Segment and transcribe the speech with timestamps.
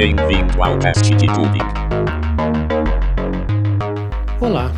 [0.00, 1.58] Bem-vindo ao teste de Turing.
[4.40, 4.72] Olá,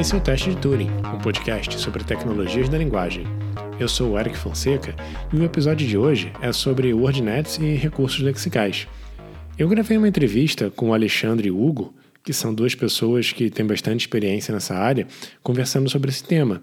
[0.00, 3.26] esse é o Teste de Turing, um podcast sobre tecnologias da linguagem.
[3.78, 4.96] Eu sou o Eric Fonseca
[5.30, 8.88] e o episódio de hoje é sobre WordNets e recursos lexicais.
[9.58, 11.94] Eu gravei uma entrevista com o Alexandre e o Hugo,
[12.24, 15.06] que são duas pessoas que têm bastante experiência nessa área,
[15.42, 16.62] conversando sobre esse tema,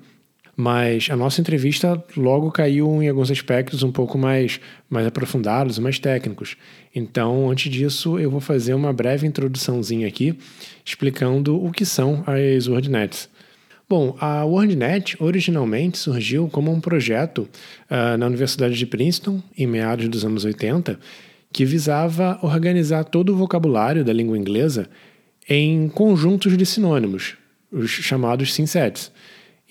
[0.59, 4.59] mas a nossa entrevista logo caiu em alguns aspectos um pouco mais,
[4.89, 6.57] mais aprofundados, mais técnicos.
[6.93, 10.37] Então, antes disso, eu vou fazer uma breve introduçãozinha aqui,
[10.83, 13.29] explicando o que são as WordNets.
[13.87, 17.47] Bom, a WordNet originalmente surgiu como um projeto
[17.89, 20.99] uh, na Universidade de Princeton, em meados dos anos 80,
[21.53, 24.89] que visava organizar todo o vocabulário da língua inglesa
[25.47, 27.37] em conjuntos de sinônimos,
[27.71, 29.09] os chamados synsets.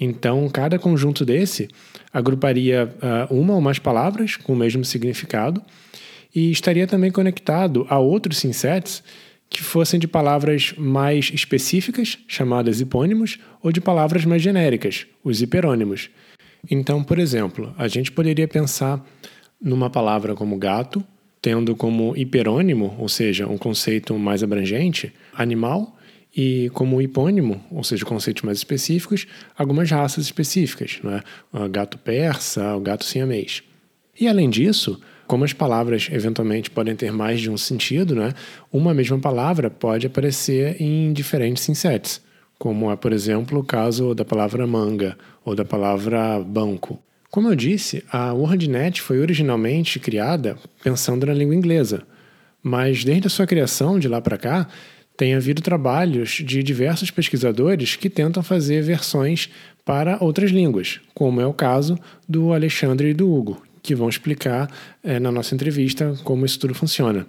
[0.01, 1.69] Então, cada conjunto desse
[2.13, 2.89] agruparia
[3.31, 5.63] uh, uma ou mais palavras com o mesmo significado
[6.35, 9.03] e estaria também conectado a outros synsets
[9.51, 16.11] que fossem de palavras mais específicas, chamadas hipônimos, ou de palavras mais genéricas, os hiperônimos.
[16.71, 19.05] Então, por exemplo, a gente poderia pensar
[19.61, 21.03] numa palavra como gato,
[21.41, 25.98] tendo como hiperônimo, ou seja, um conceito mais abrangente, animal,
[26.37, 29.27] e como hipônimo, ou seja, conceitos mais específicos,
[29.57, 31.23] algumas raças específicas, não é?
[31.53, 33.63] o gato persa, o gato siamês.
[34.21, 38.33] E além disso, como as palavras eventualmente podem ter mais de um sentido, né,
[38.73, 42.21] uma mesma palavra pode aparecer em diferentes synsets,
[42.59, 47.01] como é, por exemplo, o caso da palavra manga ou da palavra banco.
[47.31, 52.03] Como eu disse, a WordNet foi originalmente criada pensando na língua inglesa,
[52.63, 54.67] mas desde a sua criação de lá para cá,
[55.19, 59.51] tem havido trabalhos de diversos pesquisadores que tentam fazer versões
[59.85, 64.71] para outras línguas, como é o caso do Alexandre e do Hugo, que vão explicar
[65.03, 67.27] é, na nossa entrevista como isso tudo funciona.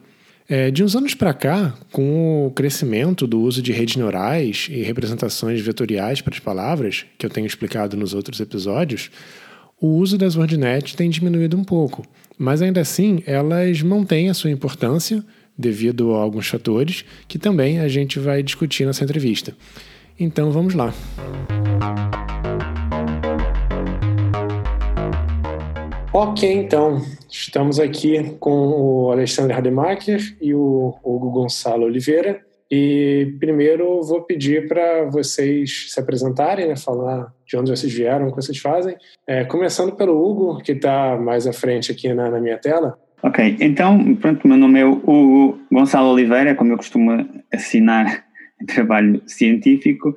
[0.48, 4.84] É, de uns anos para cá, com o crescimento do uso de redes neurais e
[4.84, 9.10] representações vetoriais para as palavras, que eu tenho explicado nos outros episódios,
[9.82, 12.06] o uso das WordNet tem diminuído um pouco,
[12.38, 15.24] mas ainda assim elas mantêm a sua importância
[15.60, 19.54] devido a alguns fatores que também a gente vai discutir nessa entrevista.
[20.18, 20.94] Então vamos lá.
[26.12, 32.42] Ok, então, estamos aqui com o Alexandre Rademacher e o Hugo Gonçalo Oliveira.
[32.72, 38.30] E primeiro vou pedir para vocês se apresentarem, né, falar de onde vocês vieram, o
[38.30, 38.96] que vocês fazem.
[39.26, 42.98] É, começando pelo Hugo, que está mais à frente aqui na, na minha tela.
[43.22, 48.24] Ok, então, pronto, meu nome é Hugo Gonçalo Oliveira, como eu costumo assinar
[48.66, 50.16] trabalho científico,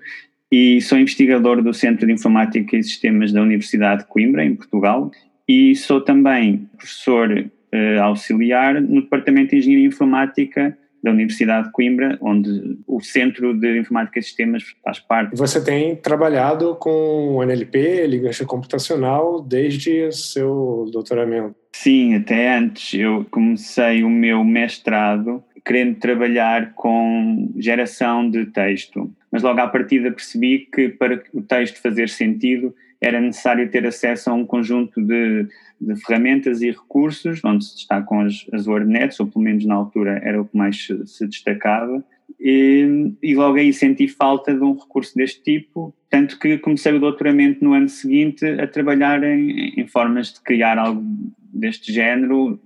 [0.51, 5.11] e sou investigador do Centro de Informática e Sistemas da Universidade de Coimbra, em Portugal,
[5.49, 12.17] e sou também professor uh, auxiliar no Departamento de Engenharia Informática da Universidade de Coimbra,
[12.21, 15.37] onde o Centro de Informática e Sistemas faz parte.
[15.37, 21.62] Você tem trabalhado com NLP, linguagem computacional, desde o seu doutoramento?
[21.75, 22.99] Sim, até antes.
[22.99, 30.11] Eu comecei o meu mestrado querendo trabalhar com geração de texto, mas logo à partida
[30.11, 35.47] percebi que para o texto fazer sentido era necessário ter acesso a um conjunto de,
[35.81, 40.21] de ferramentas e recursos, onde se destacam as, as WordNets, ou pelo menos na altura
[40.23, 42.05] era o que mais se, destacava,
[42.41, 47.01] e, e, logo aí senti falta de um recurso deste tipo, tanto que comecei o
[47.01, 51.05] doutoramento no ano seguinte a trabalhar em, em formas de criar algo
[51.53, 52.59] deste género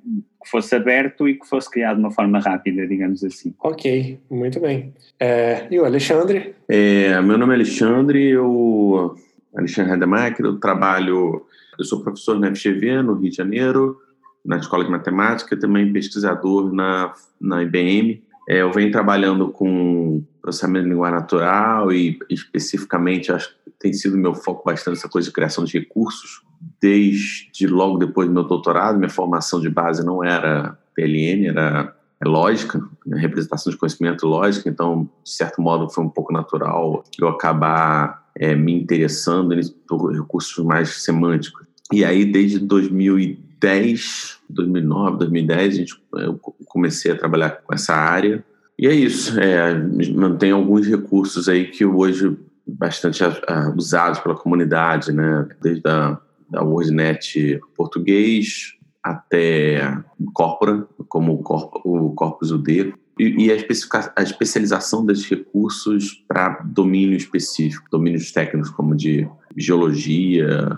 [0.42, 3.52] que fosse aberto e que fosse criado de uma forma rápida, digamos assim.
[3.60, 4.94] Ok, muito bem.
[5.18, 6.54] É, e o Alexandre?
[6.68, 9.16] É, meu nome é Alexandre, eu
[9.56, 11.46] Alexandre Rademacher, eu trabalho,
[11.78, 13.98] eu sou professor na FGV, no Rio de Janeiro,
[14.44, 18.22] na Escola de Matemática, também pesquisador na, na IBM.
[18.48, 24.16] É, eu venho trabalhando com processamento de linguagem natural e especificamente acho que tem sido
[24.16, 26.42] meu foco bastante essa coisa de criação de recursos
[26.80, 28.96] desde logo depois do meu doutorado.
[28.96, 31.94] Minha formação de base não era PLN, era
[32.24, 37.28] lógica, né, representação de conhecimento lógica, então, de certo modo, foi um pouco natural eu
[37.28, 39.54] acabar é, me interessando
[39.86, 41.66] por recursos mais semânticos.
[41.92, 48.44] E aí, desde 2010, 2009, 2010, a gente, eu comecei a trabalhar com essa área.
[48.78, 49.74] E é isso, é,
[50.14, 52.36] mantém alguns recursos aí que hoje
[52.66, 53.22] bastante
[53.76, 55.48] usados pela comunidade, né?
[55.62, 56.18] Desde a
[56.50, 60.02] da WordNet português até
[60.32, 68.30] Corpora, como o Corpus UD, e, a, a especialização desses recursos para domínio específico, domínios
[68.32, 70.68] técnicos como de geologia,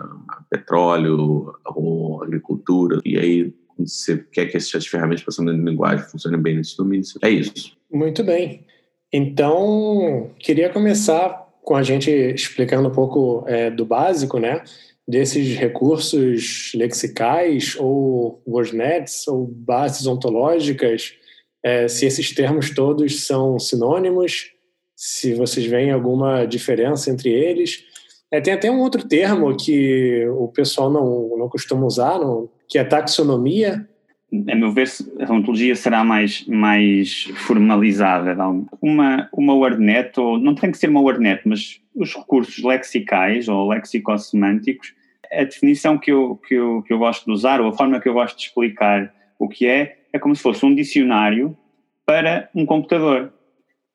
[0.48, 6.56] petróleo ou agricultura, e aí você quer que essas ferramentas processamento de linguagem funcionem bem
[6.56, 7.04] nesse domínio.
[7.22, 7.76] É isso.
[7.90, 8.64] Muito bem.
[9.12, 14.62] Então, queria começar com a gente explicando um pouco é, do básico, né?
[15.06, 21.14] Desses recursos lexicais ou WordNets ou bases ontológicas,
[21.62, 24.52] é, se esses termos todos são sinônimos,
[24.94, 27.84] se vocês veem alguma diferença entre eles.
[28.30, 32.78] É, tem até um outro termo que o pessoal não, não costuma usar, não, que
[32.78, 33.88] é taxonomia,
[34.32, 34.88] a meu ver,
[35.26, 38.36] a ontologia será mais, mais formalizada.
[38.80, 43.68] Uma, uma WordNet, ou não tem que ser uma WordNet, mas os recursos lexicais ou
[43.68, 44.94] lexicosemânticos,
[45.32, 48.08] a definição que eu, que, eu, que eu gosto de usar, ou a forma que
[48.08, 51.56] eu gosto de explicar o que é, é como se fosse um dicionário
[52.04, 53.32] para um computador.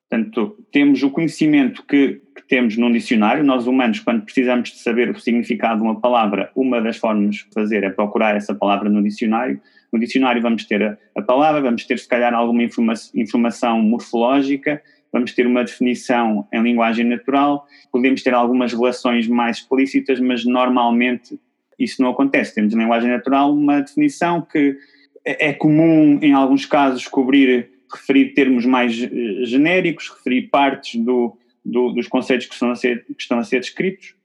[0.10, 2.22] Portanto, temos o conhecimento que,
[2.54, 3.44] temos num dicionário.
[3.44, 7.46] Nós, humanos, quando precisamos de saber o significado de uma palavra, uma das formas de
[7.52, 9.60] fazer é procurar essa palavra no dicionário.
[9.92, 14.80] No dicionário vamos ter a, a palavra, vamos ter, se calhar, alguma informa informação morfológica,
[15.12, 21.40] vamos ter uma definição em linguagem natural, podemos ter algumas relações mais explícitas, mas normalmente
[21.80, 22.54] isso não acontece.
[22.54, 24.78] Temos em linguagem natural uma definição que
[25.26, 31.36] é, é comum, em alguns casos, cobrir referir termos mais uh, genéricos, referir partes do,
[31.66, 34.16] do, dos conceitos que estão a ser, que estão a ser descritos.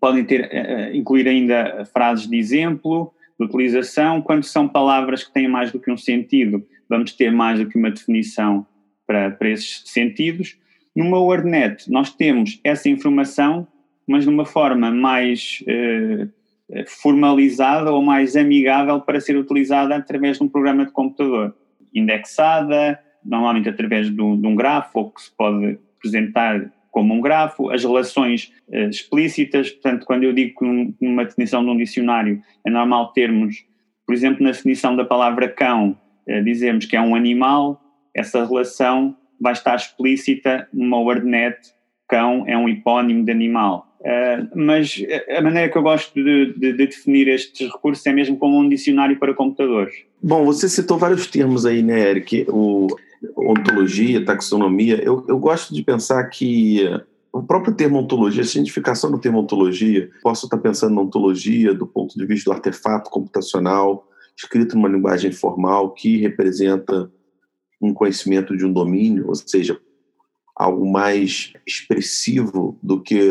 [0.00, 4.20] Podem ter, uh, incluir ainda frases de exemplo, de utilização.
[4.20, 7.78] Quando são palavras que têm mais do que um sentido, vamos ter mais do que
[7.78, 8.66] uma definição
[9.06, 10.58] para, para esses sentidos.
[10.94, 13.66] Numa WordNet, nós temos essa informação,
[14.06, 16.28] mas de uma forma mais uh,
[16.86, 21.56] formalizada ou mais amigável para ser utilizada através de um programa de computador
[21.94, 27.20] indexada, normalmente através de um, de um grafo, ou que se pode apresentar como um
[27.20, 32.42] grafo, as relações uh, explícitas, portanto, quando eu digo que numa definição de um dicionário
[32.66, 33.64] é normal termos,
[34.06, 35.96] por exemplo, na definição da palavra cão,
[36.28, 37.80] uh, dizemos que é um animal,
[38.14, 41.56] essa relação vai estar explícita numa WordNet,
[42.08, 43.86] cão é um hipónimo de animal.
[44.00, 45.00] Uh, mas
[45.36, 48.68] a maneira que eu gosto de, de, de, definir estes recursos é mesmo como um
[48.68, 49.94] dicionário para computadores.
[50.22, 52.46] Bom, você citou vários termos aí, né, Eric?
[52.48, 52.86] O,
[53.36, 55.02] ontologia, taxonomia.
[55.02, 56.84] Eu, eu gosto de pensar que
[57.32, 61.86] o próprio termo ontologia, a cientificação do termo ontologia, posso estar pensando na ontologia do
[61.86, 64.06] ponto de vista do artefato computacional,
[64.36, 67.10] escrito numa linguagem formal que representa
[67.80, 69.78] um conhecimento de um domínio, ou seja,
[70.56, 73.30] algo mais expressivo do que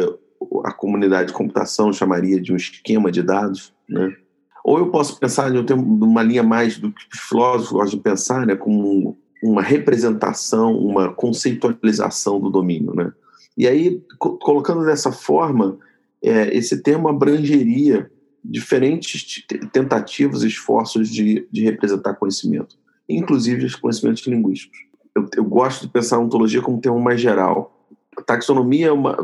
[0.63, 4.15] a comunidade de computação chamaria de um esquema de dados, né?
[4.63, 8.45] Ou eu posso pensar em uma linha mais do que os filósofos gostam de pensar,
[8.45, 13.11] né, como uma representação, uma conceitualização do domínio, né?
[13.57, 15.79] E aí, colocando dessa forma,
[16.21, 18.09] é, esse termo abrangeria
[18.43, 22.77] diferentes tentativas e esforços de, de representar conhecimento,
[23.09, 24.77] inclusive os conhecimentos linguísticos.
[25.15, 27.85] Eu, eu gosto de pensar a ontologia como um termo mais geral.
[28.15, 29.17] A taxonomia é uma,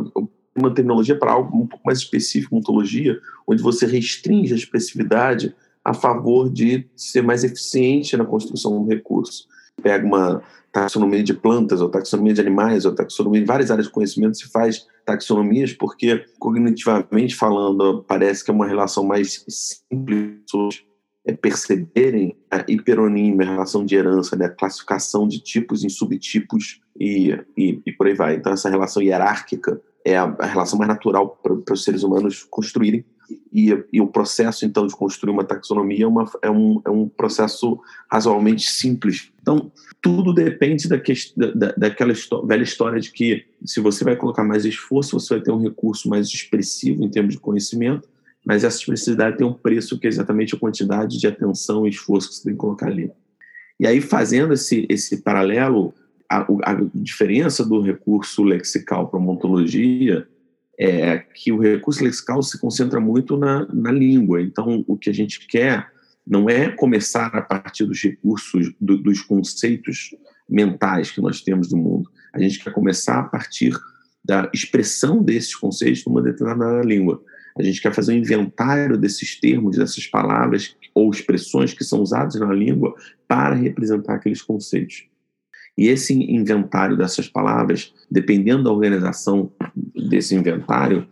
[0.55, 5.55] uma terminologia para algo um pouco mais específico, ontologia, onde você restringe a expressividade
[5.85, 9.47] a favor de ser mais eficiente na construção do recurso.
[9.81, 10.41] Pega uma
[10.71, 14.49] taxonomia de plantas, ou taxonomia de animais, ou taxonomia de várias áreas de conhecimento, se
[14.51, 20.41] faz taxonomias, porque cognitivamente falando, parece que é uma relação mais simples
[21.25, 26.81] é perceberem a hiperonímia, a relação de herança, né, a classificação de tipos em subtipos
[26.99, 28.35] e, e, e por aí vai.
[28.35, 33.05] Então, essa relação hierárquica é a, a relação mais natural para os seres humanos construírem.
[33.51, 37.07] E, e, o processo, então, de construir uma taxonomia é, uma, é, um, é um
[37.07, 37.79] processo
[38.11, 39.31] razoavelmente simples.
[39.41, 40.97] Então, tudo depende da,
[41.55, 42.13] da, daquela
[42.45, 46.09] velha história de que, se você vai colocar mais esforço, você vai ter um recurso
[46.09, 48.09] mais expressivo em termos de conhecimento,
[48.45, 52.29] mas essa expressividade tem um preço que é exatamente a quantidade de atenção e esforço
[52.29, 53.11] que você tem que colocar ali.
[53.79, 55.93] E aí, fazendo esse, esse paralelo,
[56.29, 60.27] a, a diferença do recurso lexical para a ontologia
[60.79, 64.41] é que o recurso lexical se concentra muito na, na língua.
[64.41, 65.91] Então, o que a gente quer
[66.25, 70.15] não é começar a partir dos recursos, do, dos conceitos
[70.49, 72.09] mentais que nós temos do mundo.
[72.33, 73.73] A gente quer começar a partir
[74.23, 77.21] da expressão desses conceitos numa determinada língua.
[77.57, 82.35] A gente quer fazer um inventário desses termos, dessas palavras ou expressões que são usadas
[82.35, 82.95] na língua
[83.27, 85.05] para representar aqueles conceitos.
[85.77, 89.51] E esse inventário dessas palavras, dependendo da organização
[89.95, 91.07] desse inventário,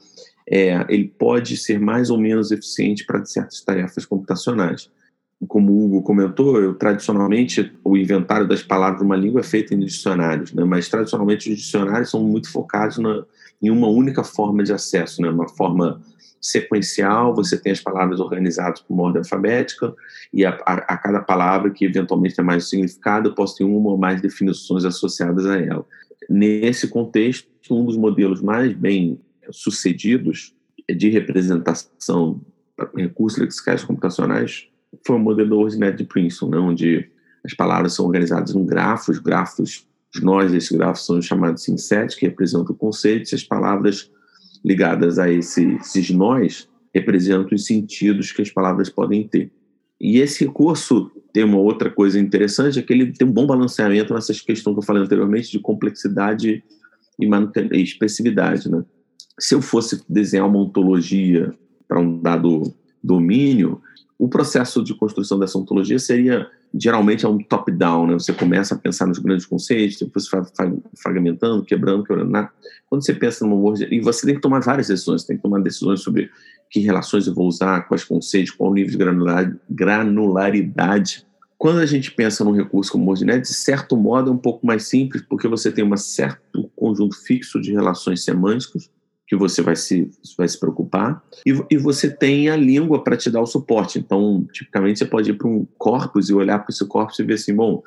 [0.47, 4.89] é, ele pode ser mais ou menos eficiente para certas tarefas computacionais.
[5.47, 9.73] como o Hugo comentou, eu, tradicionalmente o inventário das palavras de uma língua é feito
[9.73, 10.63] em dicionários, né?
[10.63, 13.25] mas tradicionalmente os dicionários são muito focados na,
[13.61, 15.29] em uma única forma de acesso, né?
[15.29, 16.01] uma forma
[16.41, 19.93] sequencial, você tem as palavras organizadas por ordem alfabética,
[20.33, 23.91] e a, a, a, cada palavra que eventualmente tem mais significado, eu posso ter uma
[23.91, 25.85] ou mais definições associadas a ela.
[26.27, 29.19] Nesse contexto, um dos modelos mais bem
[29.51, 30.55] sucedidos
[30.89, 32.41] de representação
[32.75, 34.67] para recursos lexicais computacionais
[35.05, 37.09] foi o modelo WordNet de Princeton, né, onde
[37.45, 42.15] as palavras são organizadas em grafos, grafos, os nós desses grafos são chamados de sets,
[42.15, 44.11] que representam conceitos, e as palavras
[44.63, 49.51] ligadas a esse, esses nós representam os sentidos que as palavras podem ter.
[49.99, 54.13] E esse recurso tem uma outra coisa interessante, é que ele tem um bom balanceamento
[54.13, 56.63] nessas questões que eu falei anteriormente de complexidade
[57.19, 58.69] e, e expressividade.
[58.69, 58.83] Né?
[59.39, 61.53] Se eu fosse desenhar uma ontologia
[61.87, 63.81] para um dado domínio,
[64.21, 68.13] o processo de construção dessa ontologia seria geralmente é um top-down, né?
[68.13, 72.31] Você começa a pensar nos grandes conceitos, depois você vai fragmentando, quebrando, quebrando.
[72.87, 75.59] Quando você pensa numa Word, e você tem que tomar várias decisões, tem que tomar
[75.59, 76.29] decisões sobre
[76.69, 78.97] que relações eu vou usar, quais conceitos, qual o nível de
[79.71, 81.25] granularidade.
[81.57, 84.67] Quando a gente pensa num recurso como o WordNet, de certo modo é um pouco
[84.67, 88.87] mais simples, porque você tem um certo conjunto fixo de relações semânticas,
[89.31, 93.31] que você vai se, vai se preocupar, e, e você tem a língua para te
[93.31, 93.97] dar o suporte.
[93.97, 97.35] Então, tipicamente, você pode ir para um corpus e olhar para esse corpus e ver
[97.35, 97.81] assim: bom,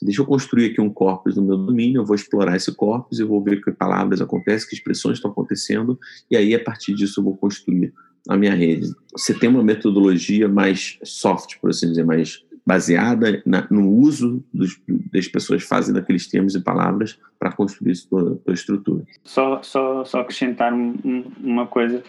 [0.00, 3.24] deixa eu construir aqui um corpus no meu domínio, eu vou explorar esse corpus e
[3.24, 5.98] vou ver que palavras acontecem, que expressões estão acontecendo,
[6.30, 7.92] e aí, a partir disso, eu vou construir
[8.28, 8.92] a minha rede.
[9.16, 14.80] Você tem uma metodologia mais soft, por assim dizer, mais baseada na, no uso dos,
[15.12, 19.04] das pessoas fazem daqueles termos e palavras para construir sua, sua estrutura.
[19.22, 20.94] Só, só, só acrescentar um,
[21.42, 22.02] uma coisa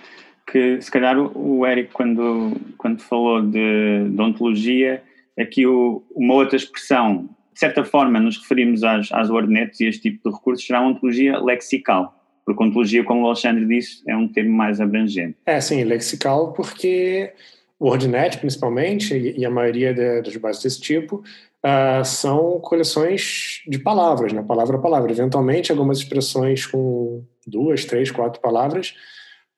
[0.47, 5.03] que se calhar o Eric quando, quando falou de, de ontologia,
[5.37, 9.89] aqui o, uma outra expressão, de certa forma nos referimos às, às WordNets e a
[9.89, 14.27] este tipo de recursos, será ontologia lexical, porque ontologia, como o Alexandre disse, é um
[14.27, 15.35] termo mais abrangente.
[15.45, 17.33] É, sim, lexical porque
[17.79, 21.23] WordNet, principalmente, e a maioria das bases desse tipo,
[21.65, 24.43] uh, são coleções de palavras, né?
[24.43, 25.11] palavra a palavra.
[25.11, 28.95] Eventualmente, algumas expressões com duas, três, quatro palavras,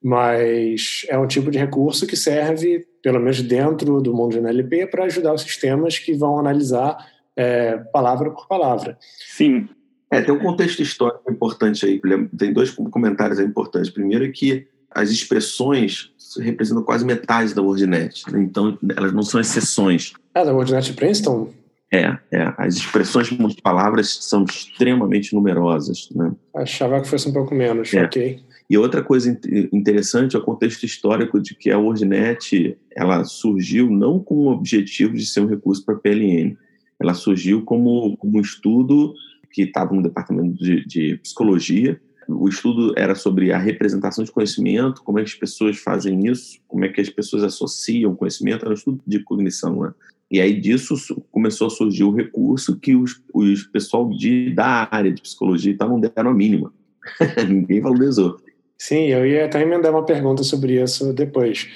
[0.02, 4.88] mas é um tipo de recurso que serve, pelo menos dentro do mundo de NLP,
[4.88, 6.98] para ajudar os sistemas que vão analisar
[7.36, 8.98] é, palavra por palavra.
[9.00, 9.70] Sim.
[10.10, 12.02] É, tem um contexto histórico importante aí.
[12.38, 13.90] Tem dois comentários importantes.
[13.90, 18.24] Primeiro é que as expressões representam quase metade da WordNet.
[18.32, 18.42] Né?
[18.42, 20.14] Então, elas não são exceções.
[20.34, 21.50] Ah, da WordNet Princeton?
[21.92, 22.54] É, é.
[22.58, 26.10] As expressões de palavras são extremamente numerosas.
[26.14, 26.32] Né?
[26.56, 28.04] Achava que fosse um pouco menos, é.
[28.04, 28.40] ok.
[28.70, 29.40] E outra coisa
[29.72, 35.14] interessante é o contexto histórico de que a WordNet ela surgiu não com o objetivo
[35.14, 36.58] de ser um recurso para PLN.
[37.00, 39.14] Ela surgiu como, como um estudo
[39.52, 45.04] que estava no departamento de, de psicologia o estudo era sobre a representação de conhecimento,
[45.04, 48.72] como é que as pessoas fazem isso, como é que as pessoas associam conhecimento, era
[48.72, 49.94] um estudo de cognição, né?
[50.30, 50.96] E aí disso
[51.32, 55.78] começou a surgir o recurso que os, os pessoal de, da área de psicologia e
[55.78, 56.74] tal não deram a mínima.
[57.48, 58.38] Ninguém valorizou.
[58.78, 61.70] Sim, eu ia até emendar uma pergunta sobre isso depois.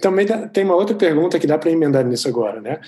[0.00, 2.80] Também tem uma outra pergunta que dá para emendar nisso agora, né?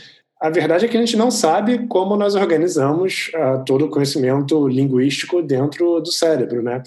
[0.45, 4.69] A verdade é que a gente não sabe como nós organizamos uh, todo o conhecimento
[4.69, 6.83] linguístico dentro do cérebro, né?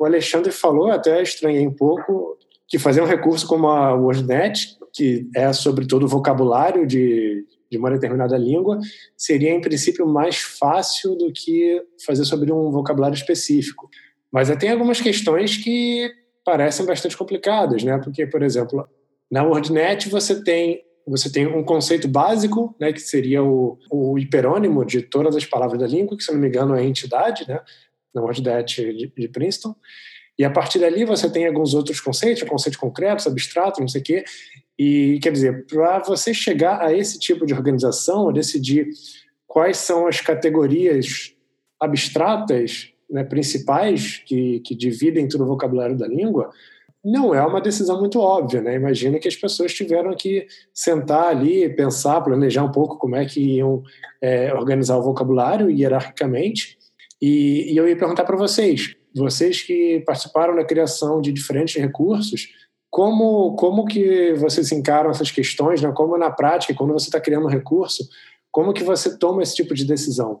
[0.00, 5.28] O Alexandre falou, até estranhei um pouco, que fazer um recurso como a WordNet, que
[5.36, 8.78] é sobre todo o vocabulário de, de uma determinada língua,
[9.14, 13.90] seria em princípio mais fácil do que fazer sobre um vocabulário específico.
[14.32, 16.10] Mas tem algumas questões que
[16.42, 18.00] parecem bastante complicadas, né?
[18.02, 18.88] Porque, por exemplo,
[19.30, 24.84] na WordNet você tem você tem um conceito básico, né, que seria o, o hiperônimo
[24.84, 27.60] de todas as palavras da língua, que se não me engano é entidade, né,
[28.14, 29.74] na WordNet de, de Princeton.
[30.38, 34.04] E a partir dali você tem alguns outros conceitos, conceitos concretos, abstratos, não sei o
[34.04, 34.24] quê.
[34.78, 38.88] E quer dizer, para você chegar a esse tipo de organização, decidir
[39.46, 41.34] quais são as categorias
[41.78, 46.50] abstratas né, principais que, que dividem todo o vocabulário da língua,
[47.04, 48.74] não é uma decisão muito óbvia, né?
[48.74, 53.56] Imagina que as pessoas tiveram que sentar ali, pensar, planejar um pouco como é que
[53.56, 53.82] iam
[54.20, 56.78] é, organizar o vocabulário hierarquicamente.
[57.20, 62.48] E, e eu ia perguntar para vocês, vocês que participaram da criação de diferentes recursos,
[62.88, 65.90] como, como que vocês encaram essas questões, né?
[65.92, 68.08] Como na prática, quando você está criando um recurso,
[68.50, 70.40] como que você toma esse tipo de decisão?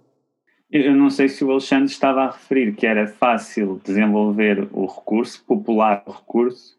[0.72, 5.44] Eu não sei se o Alexandre estava a referir que era fácil desenvolver o recurso,
[5.44, 6.78] popular o recurso,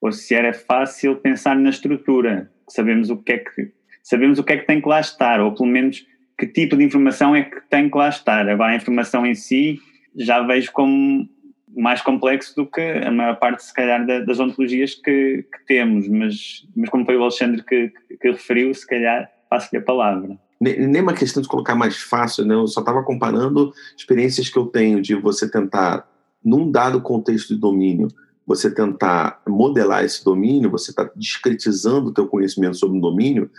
[0.00, 2.50] ou se era fácil pensar na estrutura.
[2.66, 3.70] Sabemos o que é que
[4.02, 6.06] sabemos o que é que tem que lá estar, ou pelo menos
[6.38, 8.48] que tipo de informação é que tem que lá estar.
[8.48, 9.78] Agora, a informação em si
[10.16, 11.28] já vejo como
[11.76, 16.66] mais complexo do que a maior parte, se calhar, das ontologias que, que temos, mas,
[16.74, 20.38] mas como foi o Alexandre que, que, referiu, se calhar passo-lhe a palavra.
[20.64, 22.54] Nem uma questão de colocar mais fácil, né?
[22.54, 26.08] eu só estava comparando experiências que eu tenho de você tentar,
[26.44, 28.08] num dado contexto de domínio,
[28.46, 33.50] você tentar modelar esse domínio, você está discretizando o teu conhecimento sobre o domínio,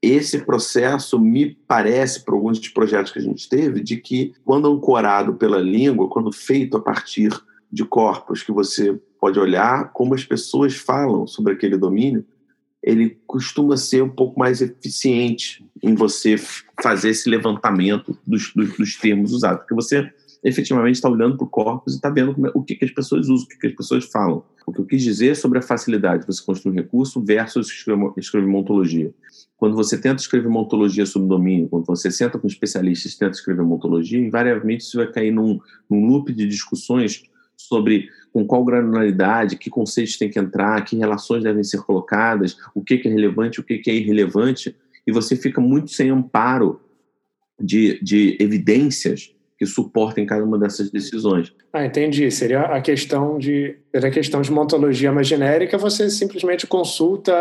[0.00, 4.72] esse processo me parece, por alguns dos projetos que a gente teve, de que quando
[4.72, 7.30] ancorado pela língua, quando feito a partir
[7.70, 12.24] de corpos que você pode olhar como as pessoas falam sobre aquele domínio,
[12.80, 16.36] ele costuma ser um pouco mais eficiente em você
[16.82, 20.10] fazer esse levantamento dos, dos, dos termos usados, porque você
[20.42, 23.28] efetivamente está olhando para o corpus e está vendo é, o que, que, as pessoas
[23.28, 24.44] usam, o que, que, as pessoas falam.
[24.66, 28.12] O que eu quis dizer sobre a facilidade de você construir um recurso versus escrever,
[28.16, 29.12] escrever uma ontologia.
[29.56, 33.32] Quando você tenta escrever uma ontologia sobre domínio, quando você senta com especialistas e tenta
[33.32, 35.58] escrever uma ontologia, invariavelmente você vai cair num,
[35.90, 37.22] num loop de discussões
[37.56, 42.84] sobre com qual granularidade, que conceitos tem que entrar, que relações devem ser colocadas, o
[42.84, 44.76] que, que é relevante, o que, que é irrelevante,
[45.08, 46.78] e você fica muito sem amparo
[47.58, 51.50] de, de evidências que suportem cada uma dessas decisões.
[51.72, 52.30] Ah, entendi.
[52.30, 57.32] Seria a questão de seria a questão de ontologia mais genérica, você simplesmente consulta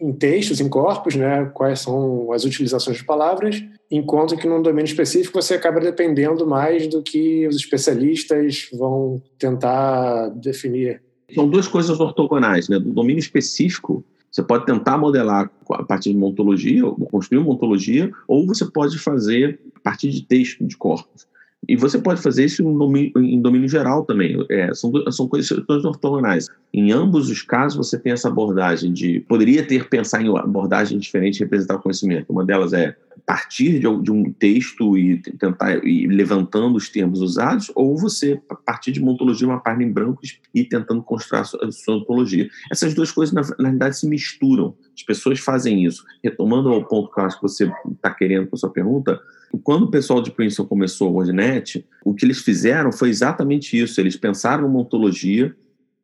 [0.00, 4.88] em textos, em corpos, né, quais são as utilizações de palavras, enquanto que num domínio
[4.88, 11.00] específico você acaba dependendo mais do que os especialistas vão tentar definir.
[11.32, 12.80] São duas coisas ortogonais, né?
[12.80, 14.04] Do domínio específico,
[14.36, 18.98] você pode tentar modelar a partir de uma ontologia, construir uma ontologia, ou você pode
[18.98, 21.26] fazer a partir de texto, de corpos.
[21.66, 24.36] E você pode fazer isso em domínio, em domínio geral também.
[24.50, 25.50] É, são, são coisas
[25.86, 26.50] ortogonais.
[26.70, 29.20] Em ambos os casos, você tem essa abordagem de.
[29.20, 32.30] Poderia ter pensar em abordagem diferente representar o conhecimento.
[32.30, 32.94] Uma delas é
[33.26, 38.92] partir de, de um texto e tentar ir levantando os termos usados, ou você partir
[38.92, 40.20] de uma ontologia, uma página em branco
[40.54, 42.48] e tentando construir a sua, a sua ontologia.
[42.70, 44.76] Essas duas coisas, na, na verdade, se misturam.
[44.94, 46.04] As pessoas fazem isso.
[46.22, 49.20] Retomando ao ponto que eu acho que você está querendo com a sua pergunta,
[49.64, 54.00] quando o pessoal de Princeton começou o WordNet, o que eles fizeram foi exatamente isso.
[54.00, 55.54] Eles pensaram numa ontologia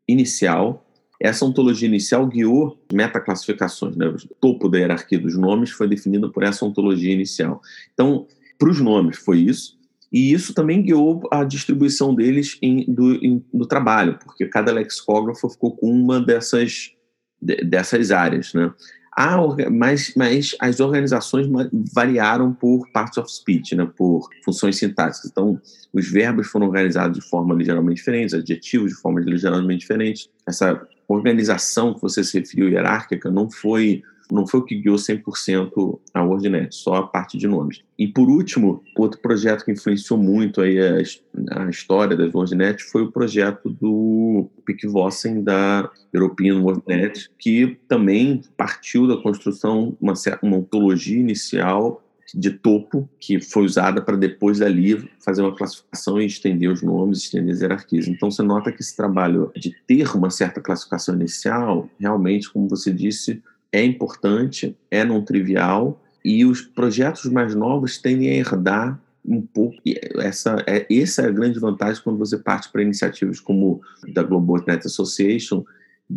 [0.08, 0.81] inicial.
[1.22, 3.96] Essa ontologia inicial guiou metaclassificações.
[3.96, 4.08] Né?
[4.08, 7.60] O topo da hierarquia dos nomes foi definido por essa ontologia inicial.
[7.94, 8.26] Então,
[8.58, 9.78] para os nomes foi isso.
[10.12, 15.48] E isso também guiou a distribuição deles em, do, em, no trabalho, porque cada lexicógrafo
[15.48, 16.90] ficou com uma dessas,
[17.40, 18.52] dessas áreas.
[18.52, 18.70] Né?
[19.16, 19.36] A,
[19.70, 21.46] mas, mas as organizações
[21.94, 25.30] variaram por parts of speech, né, por funções sintáticas.
[25.30, 25.60] Então,
[25.92, 30.30] os verbos foram organizados de forma ligeiramente diferente, adjetivos de forma ligeiramente diferente.
[30.46, 30.80] Essa
[31.12, 36.24] organização que você se referiu, hierárquica, não foi não foi o que guiou 100% a
[36.24, 37.82] WordNet, só a parte de nomes.
[37.98, 43.02] E por último, outro projeto que influenciou muito aí a, a história das WordNet foi
[43.02, 50.56] o projeto do Pick Vossen da European WordNet, que também partiu da construção uma, uma
[50.56, 52.01] ontologia inicial
[52.34, 57.18] de topo que foi usada para depois dali fazer uma classificação e estender os nomes,
[57.18, 58.08] estender as hierarquias.
[58.08, 62.92] Então você nota que esse trabalho de ter uma certa classificação inicial, realmente, como você
[62.92, 69.40] disse, é importante, é não trivial, e os projetos mais novos tendem a herdar um
[69.40, 69.76] pouco
[70.18, 73.80] essa é essa é a grande vantagem quando você parte para iniciativas como
[74.12, 75.64] da Global Net Association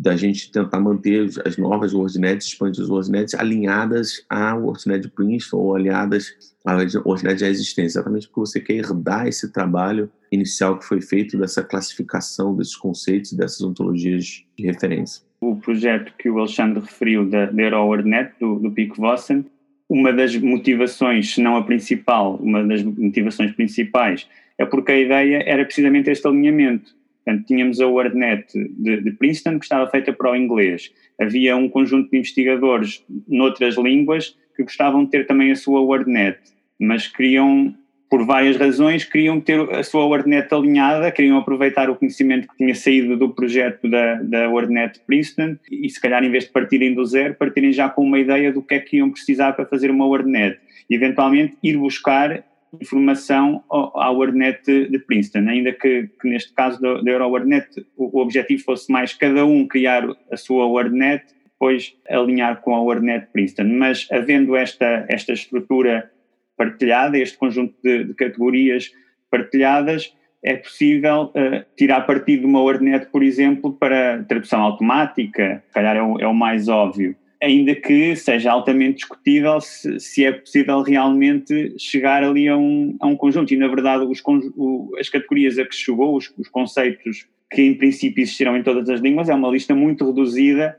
[0.02, 5.76] da gente tentar manter as novas WordNets, expandir as WordNets alinhadas à WordNet Princeton ou
[5.76, 6.34] alinhadas
[6.66, 11.38] à WordNet já existente, exatamente porque você quer herdar esse trabalho inicial que foi feito
[11.38, 17.46] dessa classificação desses conceitos, dessas ontologias de referência o projeto que o Alexandre referiu da,
[17.48, 19.46] da EuroWordNet, do, do Pico Vossen,
[19.88, 24.28] uma das motivações, se não a principal, uma das motivações principais,
[24.58, 26.96] é porque a ideia era precisamente este alinhamento.
[27.26, 30.92] Portanto, tínhamos a WordNet de, de Princeton, que estava feita para o inglês.
[31.20, 36.38] Havia um conjunto de investigadores noutras línguas que gostavam de ter também a sua WordNet,
[36.80, 37.76] mas queriam
[38.10, 42.76] por várias razões, queriam ter a sua WordNet alinhada, queriam aproveitar o conhecimento que tinha
[42.76, 47.04] saído do projeto da, da WordNet Princeton e, se calhar, em vez de partirem do
[47.04, 50.06] zero, partirem já com uma ideia do que é que iam precisar para fazer uma
[50.06, 50.60] WordNet.
[50.90, 52.44] E, eventualmente, ir buscar
[52.82, 58.64] informação à WordNet de, Princeton, ainda que, que, neste caso da EuroWordNet o, o objetivo
[58.64, 63.66] fosse mais cada um criar a sua WordNet, depois alinhar com a WordNet Princeton.
[63.66, 66.12] Mas, havendo esta, esta estrutura
[66.58, 68.92] partilhada, este conjunto de, de categorias
[69.30, 70.14] partilhadas,
[70.46, 75.96] é possível uh, tirar partido de uma WordNet, por exemplo, para tradução automática, se calhar
[75.96, 77.16] é o, é o, mais óbvio.
[77.46, 83.08] Ainda que seja altamente discutível se, se, é possível realmente chegar ali a um, a
[83.08, 83.54] um conjunto.
[83.54, 84.22] E, na verdade, os,
[84.58, 88.90] o, as categorias a que chegou, os, os, conceitos que em princípio existiram em todas
[88.90, 90.76] as línguas, é uma lista muito reduzida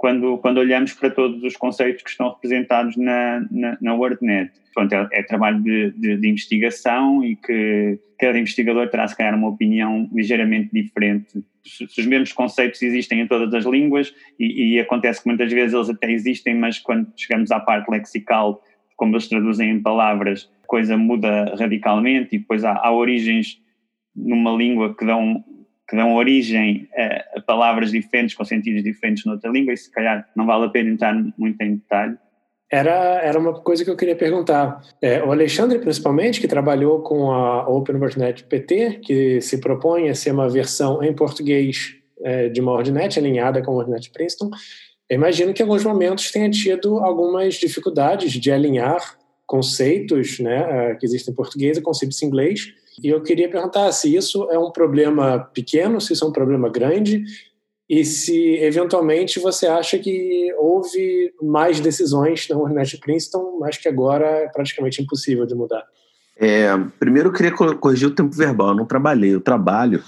[0.00, 4.50] quando, quando olhamos para todos os conceitos que estão representados na, na, na WordNet.
[4.72, 9.34] Pronto, é, é trabalho de, de, de, investigação e que cada investigador terá, se calhar,
[9.34, 11.44] uma opinião ligeiramente diferente.
[11.66, 15.52] Se, se os mesmos conceitos existem em todas as línguas, e, e, acontece que muitas
[15.52, 18.64] vezes eles até existem, mas quando chegamos à parte lexical,
[18.96, 23.60] como eles traduzem em palavras, a coisa muda radicalmente e depois há, há origens
[24.16, 25.44] numa língua que dão
[25.90, 30.26] que dão origem a, a, palavras diferentes com sentidos diferentes noutra língua e se calhar
[30.36, 32.16] não vale a pena entrar muito em detalhe.
[32.72, 34.80] Era, era uma coisa que eu queria perguntar.
[35.02, 40.30] É, o Alexandre, principalmente, que trabalhou com a OpenWordNet PT, que se propõe a ser
[40.30, 44.50] uma versão em português é, de uma WordNet alinhada com a WordNet Princeton,
[45.10, 51.32] imagino que em alguns momentos tenha tido algumas dificuldades de alinhar conceitos né, que existem
[51.32, 55.38] em português e conceitos em inglês, e eu queria perguntar se isso é um problema
[55.38, 57.24] pequeno, se isso é um problema grande,
[57.88, 64.26] e se eventualmente você acha que houve mais decisões na Hornet Princeton, mas que agora
[64.26, 65.84] é praticamente impossível de mudar.
[66.36, 70.02] É, primeiro eu queria corrigir o tempo verbal, eu não trabalhei, eu trabalho.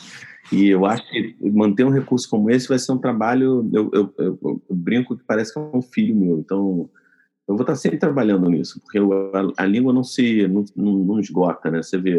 [0.53, 3.69] E eu acho que manter um recurso como esse vai ser um trabalho.
[3.73, 6.39] Eu, eu, eu, eu brinco que parece que é um filho meu.
[6.39, 6.91] Então,
[7.49, 11.71] eu vou estar sempre trabalhando nisso, porque a, a língua não se não, não, esgota,
[11.71, 11.83] né?
[11.83, 12.17] Você vê,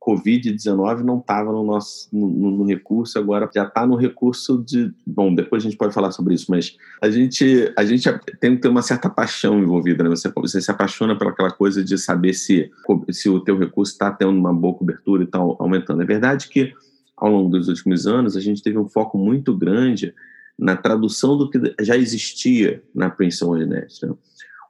[0.00, 4.92] Covid-19 não estava no nosso no, no, recurso, agora já está no recurso de.
[5.06, 8.10] Bom, depois a gente pode falar sobre isso, mas a gente, a gente
[8.40, 10.10] tem que ter uma certa paixão envolvida, né?
[10.10, 12.70] Você, você se apaixona pelaquela coisa de saber se,
[13.10, 16.02] se o teu recurso está tendo uma boa cobertura e está aumentando.
[16.02, 16.74] É verdade que
[17.16, 20.14] ao longo dos últimos anos a gente teve um foco muito grande
[20.58, 24.06] na tradução do que já existia na Princeton Ordinet.
[24.06, 24.14] Né?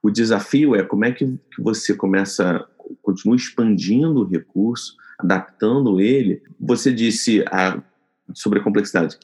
[0.03, 2.67] O desafio é como é que, você começa,
[3.01, 6.43] continua expandindo o recurso, adaptando ele.
[6.59, 7.81] Você disse a,
[8.35, 9.17] sobre a complexidade.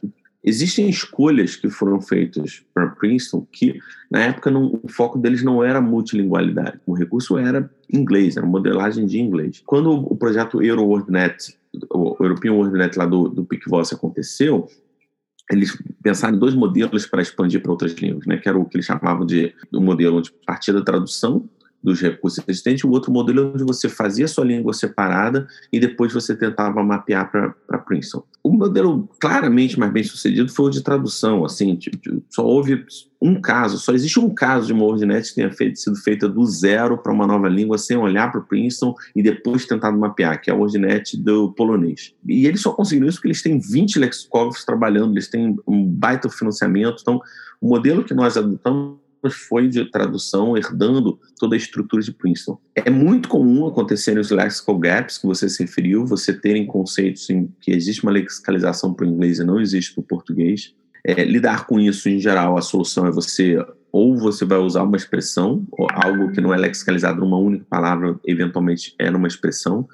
[0.42, 5.64] Existem escolhas que foram feitas para Princeton que, na época, não, o foco deles não
[5.64, 6.78] era multilingualidade.
[6.86, 9.60] O recurso era inglês, era modelagem de inglês.
[9.66, 11.58] Quando o projeto EuroWordNet,
[11.92, 14.68] o European WordNet lá do, do PicVoss aconteceu,
[15.50, 18.37] eles pensaram em dois modelos para expandir para outras línguas, né?
[18.37, 21.48] que era o que eles chamavam de um modelo de partir da tradução
[21.82, 26.34] dos recursos existentes, o outro modelo onde você fazia sua língua separada e depois você
[26.36, 28.24] tentava mapear para Princeton.
[28.42, 31.98] O modelo claramente mais bem sucedido foi o de tradução, assim, tipo,
[32.30, 32.84] só houve
[33.20, 36.44] um caso, só existe um caso de uma WordNet que tenha feito, sido feita do
[36.46, 40.52] zero para uma nova língua sem olhar para Princeton e depois tentado mapear, que é
[40.52, 42.14] a WordNet do polonês.
[42.26, 46.28] E eles só conseguiram isso porque eles têm 20 lexicógrafos trabalhando, eles têm um baita
[46.28, 47.20] financiamento, então
[47.60, 48.98] o modelo que nós adotamos
[49.31, 52.59] foi de tradução, herdando toda a estrutura de Princeton.
[52.74, 57.52] É muito comum acontecer nos lexical gaps que você se referiu, você terem conceitos em
[57.61, 60.74] que existe uma lexicalização para o inglês e não existe para o português.
[61.04, 63.57] É, lidar com isso, em geral, a solução é você
[63.90, 68.94] ou você vai usar uma expressão, algo que não é lexicalizado numa única palavra, eventualmente
[68.98, 69.88] é numa expressão,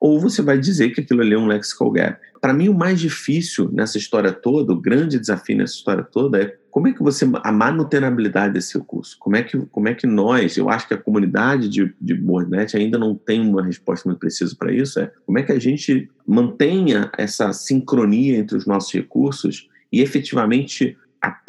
[0.00, 2.18] ou você vai dizer que aquilo ali é um lexical gap.
[2.40, 6.56] Para mim, o mais difícil nessa história toda, o grande desafio nessa história toda é
[6.70, 9.16] como é que você a manutenabilidade desse recurso?
[9.18, 12.76] Como é que como é que nós, eu acho que a comunidade de, de Boardnet
[12.76, 16.10] ainda não tem uma resposta muito precisa para isso, é como é que a gente
[16.26, 20.96] mantenha essa sincronia entre os nossos recursos e efetivamente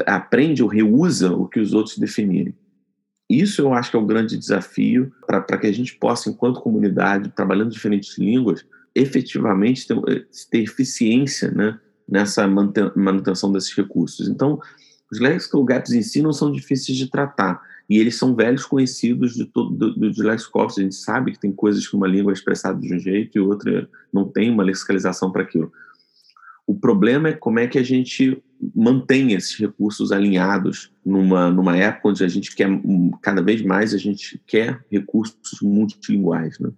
[0.05, 2.55] aprende ou reusa o que os outros definirem.
[3.29, 7.29] Isso eu acho que é o grande desafio para que a gente possa, enquanto comunidade,
[7.29, 14.27] trabalhando diferentes línguas, efetivamente ter, ter eficiência né, nessa manutenção desses recursos.
[14.27, 14.60] Então,
[15.12, 19.34] os lexical gaps em si não são difíceis de tratar, e eles são velhos conhecidos
[19.34, 20.78] de todo, do, dos lexicógrafos.
[20.78, 23.41] A gente sabe que tem coisas que uma língua é expressada de um jeito e
[23.41, 25.72] outra não tem uma lexicalização para aquilo.
[26.67, 28.43] O problema é como é que a gente
[28.76, 32.69] mantém esses recursos alinhados numa, numa época onde a gente quer,
[33.24, 36.69] cada vez mais, a gente quer recursos multilinguais, né?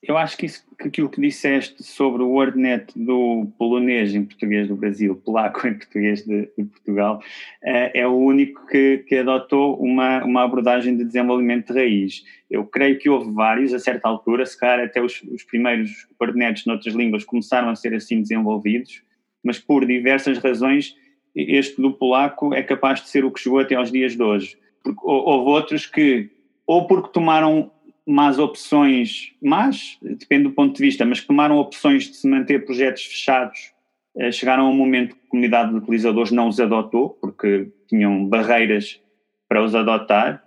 [0.00, 4.68] Eu acho que, isso, que aquilo que disseste sobre o WordNet do polonês em português
[4.68, 7.20] do Brasil, polaco em português de, de Portugal,
[7.60, 12.24] é, é, o único que, que adotou uma, uma abordagem de desenvolvimento de raiz.
[12.48, 16.64] Eu creio que houve vários, a certa altura, se calhar até os, os primeiros WordNets
[16.64, 19.02] noutras línguas começaram a ser assim desenvolvidos,
[19.42, 20.94] mas por diversas razões
[21.34, 24.56] este do polaco é capaz de ser o que chegou até aos dias de hoje.
[24.82, 26.30] Porque houve outros que,
[26.66, 27.70] ou porque tomaram
[28.08, 33.02] más opções, más, depende do ponto de vista, mas tomaram opções de se manter projetos
[33.04, 33.72] fechados,
[34.16, 38.24] eh, chegaram a um momento que a comunidade de utilizadores não os adotou, porque tinham
[38.24, 38.98] barreiras
[39.46, 40.42] para os adotar,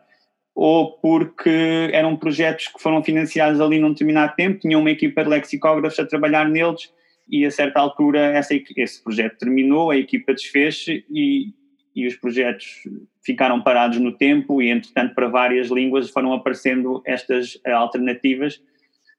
[0.55, 5.29] ou porque eram projetos que foram financiados ali num determinado tempo, tinham uma equipa de
[5.29, 6.91] lexicógrafos a trabalhar neles
[7.29, 11.53] e a certa altura essa, esse projeto terminou, a equipa desfez e,
[11.95, 12.81] e os projetos
[13.23, 18.61] ficaram parados no tempo e entretanto para várias línguas foram aparecendo estas alternativas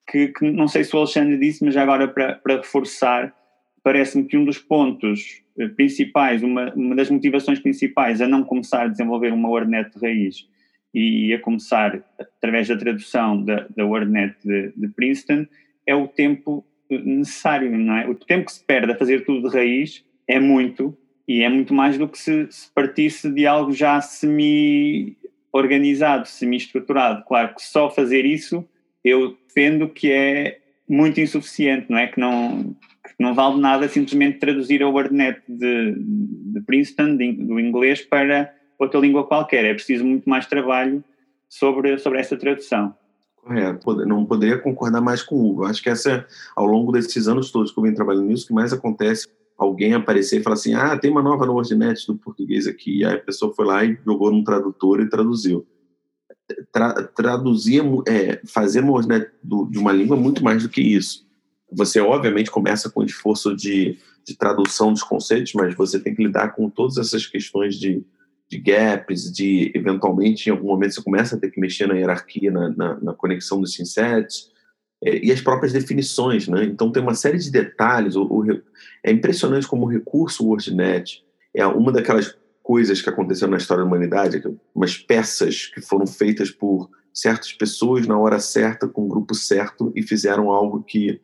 [0.06, 3.34] que, que não sei se o Alexandre disse, mas agora para, para reforçar,
[3.82, 8.82] parece-me que um dos pontos eh, principais, uma, uma das motivações principais a não começar
[8.82, 10.48] a desenvolver uma WordNet de raiz
[10.94, 15.46] e a começar através da tradução da, da WordNet de, de Princeton
[15.86, 18.08] é o tempo eh, necessário, não é?
[18.08, 21.72] O tempo que se perde a fazer tudo de raiz é muito e é muito
[21.72, 27.24] mais do que se, se partisse de algo já semi-organizado, semi-estruturado.
[27.24, 28.64] Claro que só fazer isso
[29.04, 30.58] eu defendo que é
[30.88, 32.06] muito insuficiente, não é?
[32.06, 37.58] Que não, que não vale nada simplesmente traduzir a WordNet de, de Princeton, de, do
[37.58, 39.64] inglês, para outra língua qualquer.
[39.64, 41.02] É preciso muito mais trabalho
[41.48, 42.94] sobre, sobre essa tradução.
[43.36, 45.64] Correto, não poderia concordar mais com o Hugo.
[45.64, 48.54] Acho que essa, ao longo desses anos todos que eu venho trabalhando nisso, o que
[48.54, 52.66] mais acontece alguém aparecer e falar assim, ah, tem uma nova no WordNet do português
[52.66, 55.66] aqui, e aí a pessoa foi lá e jogou num tradutor e traduziu.
[56.70, 61.26] Tra, traduzir, é, fazemos né, do, de uma língua muito mais do que isso.
[61.70, 66.54] Você, obviamente, começa com esforço de, de tradução dos conceitos, mas você tem que lidar
[66.54, 68.04] com todas essas questões de,
[68.50, 72.50] de gaps, de, eventualmente, em algum momento, você começa a ter que mexer na hierarquia,
[72.50, 74.51] na, na, na conexão dos synsets, é,
[75.02, 76.64] e as próprias definições, né?
[76.64, 78.14] Então, tem uma série de detalhes.
[78.14, 78.62] O, o,
[79.02, 83.88] é impressionante como o recurso WordNet é uma daquelas coisas que aconteceram na história da
[83.88, 84.42] humanidade,
[84.74, 89.92] umas peças que foram feitas por certas pessoas na hora certa, com o grupo certo,
[89.94, 91.20] e fizeram algo que,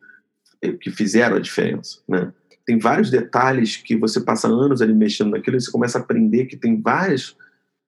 [0.81, 1.99] que fizeram a diferença.
[2.07, 2.31] Né?
[2.65, 6.45] Tem vários detalhes que você passa anos ali mexendo naquilo e você começa a aprender
[6.45, 7.35] que tem várias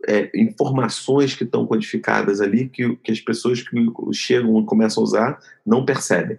[0.08, 3.78] é, informações que estão codificadas ali que, que as pessoas que
[4.14, 6.38] chegam e começam a usar não percebem.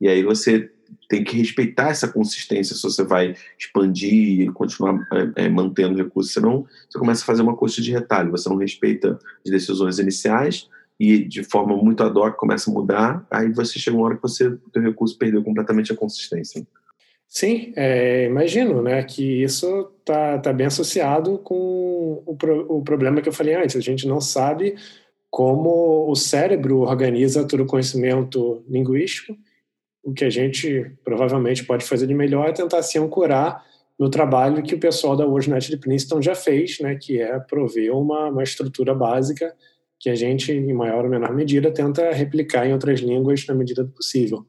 [0.00, 0.70] E aí você
[1.08, 6.32] tem que respeitar essa consistência se você vai expandir e continuar é, é, mantendo recursos,
[6.32, 10.68] senão você começa a fazer uma coxa de retalho, você não respeita as decisões iniciais
[10.98, 14.22] e de forma muito ad hoc começa a mudar, aí você chega uma hora que
[14.22, 16.66] você, o seu recurso perdeu completamente a consistência.
[17.34, 23.22] Sim, é, imagino né, que isso está tá bem associado com o, pro, o problema
[23.22, 23.74] que eu falei antes.
[23.74, 24.74] A gente não sabe
[25.30, 29.34] como o cérebro organiza todo o conhecimento linguístico
[30.02, 33.64] o que a gente provavelmente pode fazer de melhor é tentar se ancorar
[33.98, 37.94] no trabalho que o pessoal da WordNet de Princeton já fez, né, que é prover
[37.94, 39.54] uma, uma estrutura básica
[40.00, 43.84] que a gente, em maior ou menor medida, tenta replicar em outras línguas na medida
[43.84, 44.44] do possível.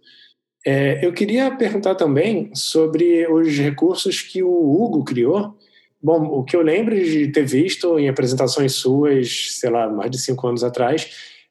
[0.65, 5.57] É, eu queria perguntar também sobre os recursos que o Hugo criou.
[6.01, 10.19] Bom, o que eu lembro de ter visto em apresentações suas, sei lá, mais de
[10.19, 11.09] cinco anos atrás,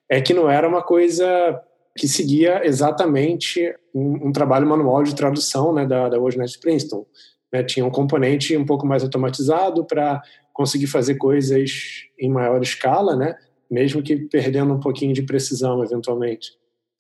[0.08, 1.60] é que não era uma coisa
[1.96, 7.06] que seguia exatamente um, um, trabalho manual de tradução né, da, da WordNet Princeton.
[7.52, 10.22] Né, tinha um componente um pouco mais automatizado para
[10.54, 11.70] conseguir fazer coisas
[12.18, 13.36] em maior escala, né,
[13.70, 16.52] mesmo que perdendo um pouquinho de precisão eventualmente.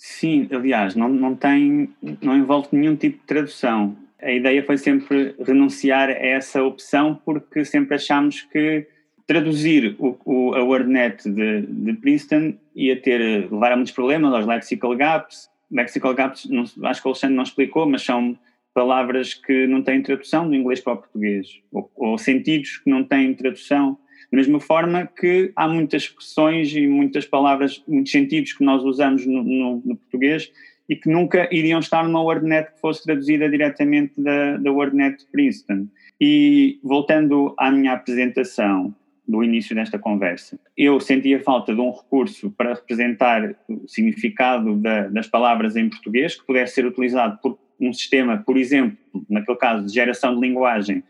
[0.04, 1.88] Sim, aliás, não, não tem,
[2.20, 3.96] não envolve nenhum tipo de tradução.
[4.20, 8.84] A ideia foi sempre renunciar a essa opção porque sempre achámos que
[9.28, 14.44] traduzir o, o, a WordNet de, de Princeton ia ter, levar a muitos problemas aos
[14.44, 15.48] lexical gaps.
[15.70, 18.36] Lexical gaps, não, acho que o Alexandre não explicou, mas são
[18.74, 23.04] palavras que não têm tradução do inglês para o português, ou, ou sentidos que não
[23.04, 23.96] têm tradução.
[24.32, 29.26] Da mesma forma que há muitas expressões e muitas palavras, muitos sentidos que nós usamos
[29.26, 30.50] no, no, no português
[30.88, 35.86] e que nunca iriam estar numa WordNet que fosse traduzida diretamente da, da WordNet Princeton.
[36.18, 38.94] E voltando à minha apresentação,
[39.26, 40.58] do início desta conversa.
[40.76, 46.34] Eu sentia falta de um recurso para representar o significado da, das palavras em português
[46.34, 48.96] que pudesse ser utilizado por um sistema, por exemplo,
[49.28, 51.02] naquele caso de geração de linguagem,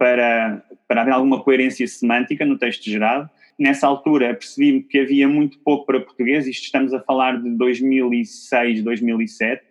[0.00, 3.28] para, para haver alguma coerência semântica no texto gerado.
[3.58, 8.82] Nessa altura percebi-me que havia muito pouco para português, isto estamos a falar de 2006,
[8.82, 9.62] 2007,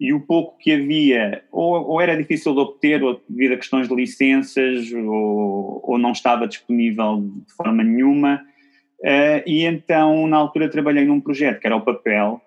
[0.00, 3.86] e o pouco que havia, ou, ou, era difícil de obter, ou devido a questões
[3.86, 8.42] de licenças, ou, ou não estava disponível de forma nenhuma.
[9.00, 12.40] Uh, e então, na altura, trabalhei num projeto que era o papel,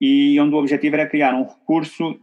[0.00, 2.18] e onde o objetivo era criar um recurso,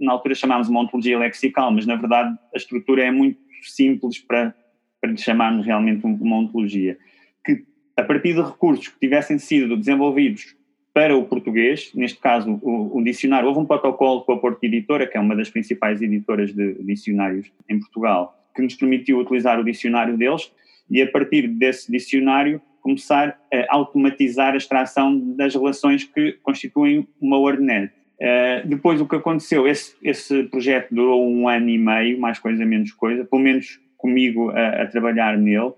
[0.00, 4.54] na altura chamámos uma ontologia lexical, mas na verdade a estrutura é muito simples para,
[5.00, 6.98] para chamarmos realmente uma ontologia,
[7.44, 7.64] que
[7.96, 10.56] a partir de recursos que tivessem sido desenvolvidos
[10.92, 15.06] para o português, neste caso o, o, dicionário, houve um protocolo com a Porto Editora,
[15.06, 19.64] que é uma das principais editoras de dicionários em Portugal, que nos permitiu utilizar o
[19.64, 20.52] dicionário deles
[20.88, 27.38] e a partir desse dicionário começar a automatizar a extração das relações que constituem uma
[27.38, 27.90] WordNet.
[28.20, 32.64] Uh, depois o que aconteceu, esse, esse projeto durou um ano e meio, mais coisa
[32.64, 35.72] menos coisa, pelo menos comigo a, a trabalhar nele,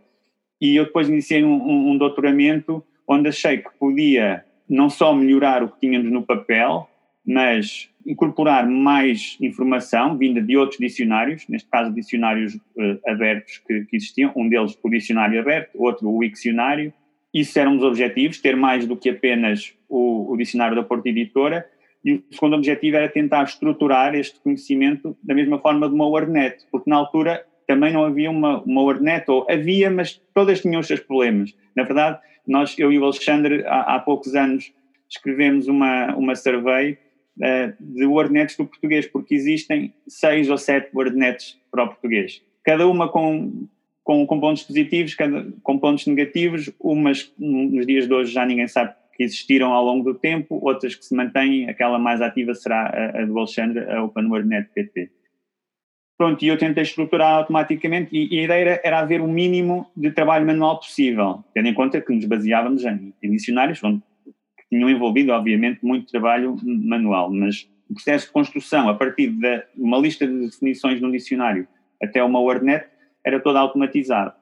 [0.61, 5.62] e eu depois iniciei um, um, um doutoramento onde achei que podia não só melhorar
[5.62, 6.88] o que tínhamos no papel,
[7.25, 13.96] mas incorporar mais informação vinda de outros dicionários, neste caso dicionários uh, abertos que, que,
[13.96, 16.92] existiam, um deles o dicionário aberto, outro o Wikcionário.
[17.35, 21.68] Isso eram os objetivos, ter mais do que apenas o, o dicionário da Porta Editora.
[22.07, 26.64] E o segundo objetivo era tentar estruturar este conhecimento da mesma forma de uma WordNet,
[26.71, 30.87] porque na altura também não havia uma, uma WordNet, ou havia, mas todas tinham os
[30.87, 31.53] seus problemas.
[31.75, 34.73] Na verdade, nós, eu e o Alexandre, há, há poucos anos,
[35.11, 36.97] escrevemos uma, uma survey
[37.38, 42.40] uh, de WordNets do português, porque existem seis ou sete WordNets para o português.
[42.62, 43.66] Cada uma com,
[44.05, 48.69] com, com pontos positivos, cada, com pontos negativos, umas nos dias de hoje já ninguém
[48.69, 52.87] sabe que existiram ao longo do tempo, outras que se mantêm, aquela mais ativa será
[52.87, 55.11] a, a do Alexandre, a OpenWordNet PT.
[56.19, 60.11] Pronto, e eu tentei estruturar automaticamente e, e, a ideia era, haver o mínimo de
[60.11, 64.03] trabalho manual possível, tendo em conta que nos baseávamos em, em dicionários, onde
[64.71, 69.99] tinham envolvido, obviamente, muito trabalho manual, mas o processo de construção, a partir de uma
[69.99, 71.69] lista de definições num dicionário
[72.03, 72.87] até uma WordNet,
[73.25, 74.33] era todo automatizado.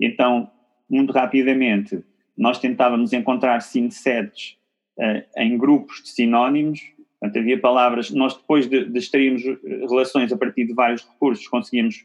[0.00, 0.50] Então,
[0.88, 2.04] muito rapidamente,
[2.36, 4.56] nós tentávamos encontrar synsets
[4.98, 6.80] uh, em grupos de sinónimos,
[7.20, 9.42] portanto, havia palavras, nós depois de, de extrairmos
[9.88, 12.04] relações a partir de vários recursos, conseguíamos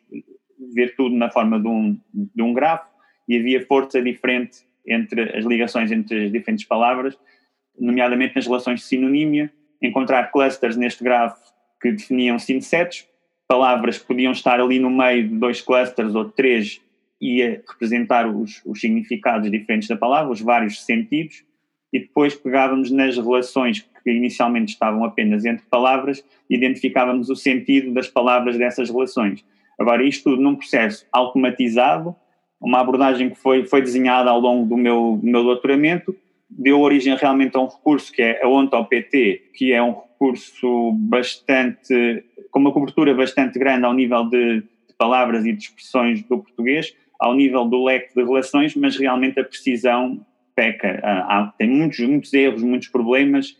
[0.73, 2.87] ver tudo na forma de um, de um grafo,
[3.27, 7.17] e havia força diferente entre as ligações entre as diferentes palavras,
[7.77, 11.41] nomeadamente nas relações de sinonímia, encontrar clusters neste grafo
[11.81, 13.07] que definiam synsets,
[13.47, 16.81] palavras que podiam estar ali no meio de dois clusters ou três
[17.19, 21.43] e representar os, os significados diferentes da palavra, os vários sentidos,
[21.91, 27.93] e depois pegávamos nas relações que inicialmente estavam apenas entre palavras e identificávamos o sentido
[27.93, 29.43] das palavras dessas relações.
[29.79, 32.15] Agora, isto tudo num processo automatizado,
[32.59, 36.15] uma abordagem que foi, foi desenhada ao longo do meu, do meu doutoramento,
[36.49, 42.23] deu origem realmente a um recurso que é a ONTOPT, que é um recurso bastante,
[42.49, 46.95] com uma cobertura bastante grande ao nível de, de palavras e de expressões do português,
[47.19, 50.25] ao nível do leque de relações, mas realmente a precisão
[50.55, 50.99] peca.
[51.03, 53.55] Há, tem muitos, muitos erros, muitos problemas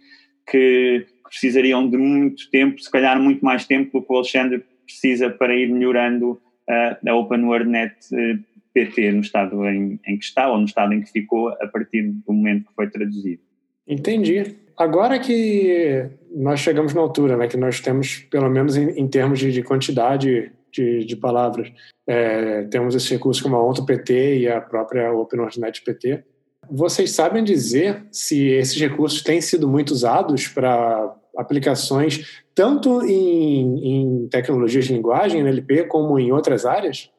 [0.49, 5.29] que precisariam de muito tempo, se calhar muito mais tempo do que o Alexandre precisa
[5.29, 8.39] para ir melhorando uh, a OpenWordNet uh,
[8.73, 12.03] PT no estado em, em que está ou no estado em que ficou a partir
[12.03, 13.41] do momento que foi traduzido.
[13.87, 14.55] Entendi.
[14.77, 19.39] Agora que nós chegamos na altura, né, que nós temos, pelo menos em, em termos
[19.39, 21.71] de, de quantidade de, de palavras,
[22.07, 26.23] é, temos esse recurso como a ONTO PT e a própria OpenWordNet PT.
[26.69, 34.27] Vocês sabem dizer se esses recursos têm sido muito usados para aplicações tanto em, em
[34.27, 37.09] tecnologias de linguagem, NLP, como em outras áreas?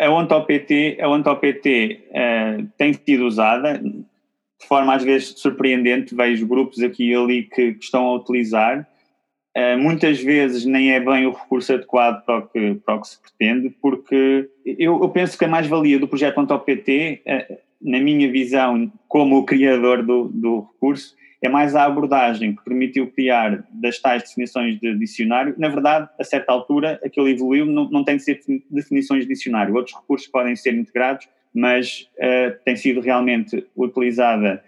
[0.00, 6.80] a ONTOPT, a ONTOPT uh, tem sido usada de forma às vezes surpreendente, vejo grupos
[6.80, 8.88] aqui e ali que, que estão a utilizar.
[9.56, 13.08] Uh, muitas vezes nem é bem o recurso adequado para o que, para o que
[13.08, 18.30] se pretende, porque eu, eu penso que a mais-valia do projeto ONTOPT, uh, na minha
[18.32, 23.98] visão, como o criador do, do recurso, é mais a abordagem que permitiu criar das
[23.98, 25.54] tais definições de dicionário.
[25.58, 29.74] Na verdade, a certa altura, aquilo evoluiu, não, não tem de ser definições de dicionário.
[29.74, 34.62] Outros recursos podem ser integrados, mas uh, tem sido realmente utilizada,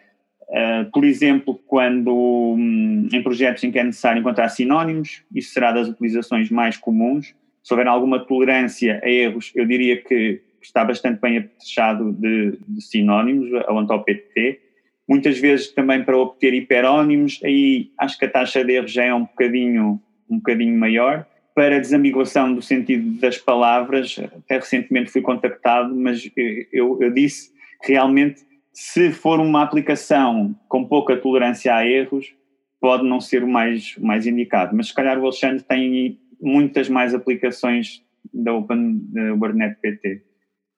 [0.48, 5.72] uh, por exemplo, quando um, em projetos em que é necessário encontrar sinónimos, isso será
[5.72, 7.34] das utilizações mais comuns.
[7.62, 12.82] Se houver alguma tolerância a erros, eu diria que está bastante bem apetrechado de, de
[12.82, 14.60] sinónimos, a ONTOPT,
[15.08, 19.14] muitas vezes também para obter hiperónimos, aí acho que a taxa de erro já é
[19.14, 21.26] um bocadinho, um bocadinho maior.
[21.54, 26.28] Para desambiguação do sentido das palavras, até recentemente fui contactado, mas
[26.72, 27.52] eu, eu disse
[27.82, 28.42] realmente,
[28.74, 32.34] se for uma aplicação com pouca tolerância a erros,
[32.80, 34.76] pode não ser o mais, mais indicado.
[34.76, 40.22] Mas se calhar o Alexandre tem muitas mais aplicações da Open da PT.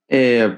[0.09, 0.57] É,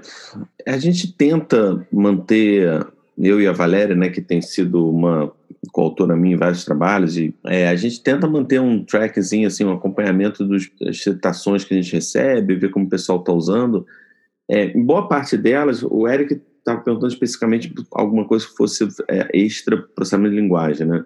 [0.67, 2.87] a gente tenta manter
[3.17, 5.33] eu e a Valéria, né, que tem sido uma
[5.73, 9.73] coautora minha em vários trabalhos, e é, a gente tenta manter um trackzinho, assim, um
[9.73, 13.87] acompanhamento dos, das citações que a gente recebe, ver como o pessoal está usando.
[14.49, 19.29] É, em boa parte delas, o Eric estava perguntando especificamente alguma coisa que fosse é,
[19.33, 21.03] extra processamento de linguagem, né?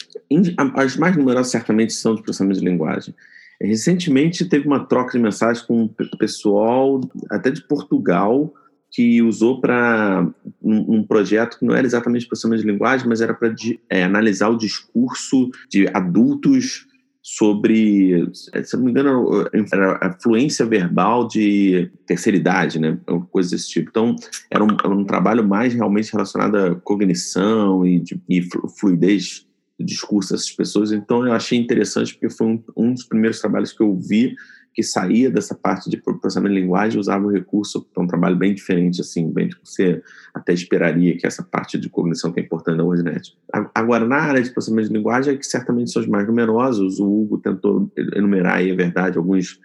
[0.75, 3.15] As mais numerosas certamente são de processamento de linguagem.
[3.61, 7.01] Recentemente teve uma troca de mensagens com o pessoal
[7.31, 8.53] até de Portugal
[8.91, 10.29] que usou para
[10.61, 13.55] um, um, projeto que não era exatamente processamento de linguagem, mas era para
[13.89, 16.87] é, analisar o discurso de adultos
[17.23, 22.99] sobre, se não me engano, era a fluência verbal de terceira idade, né?
[23.31, 23.89] Coisa desse tipo.
[23.89, 24.16] Então,
[24.51, 28.43] era um, era um trabalho mais realmente relacionado à cognição e, de, e
[28.79, 29.47] fluidez
[29.79, 30.91] do discurso dessas pessoas.
[30.91, 34.35] Então, eu achei interessante porque foi um, um dos primeiros trabalhos que eu vi
[34.75, 38.55] que saía dessa parte de processamento de linguagem usava o recurso para um trabalho bem
[38.55, 40.03] diferente, assim, bem que você
[40.33, 43.37] até esperaria que essa parte de cognição que é importante da WordNet.
[43.75, 47.07] Agora, na área de processamento de linguagem, é que certamente são os mais numerosos, o
[47.07, 49.61] Hugo tentou enumerar aí, é verdade, alguns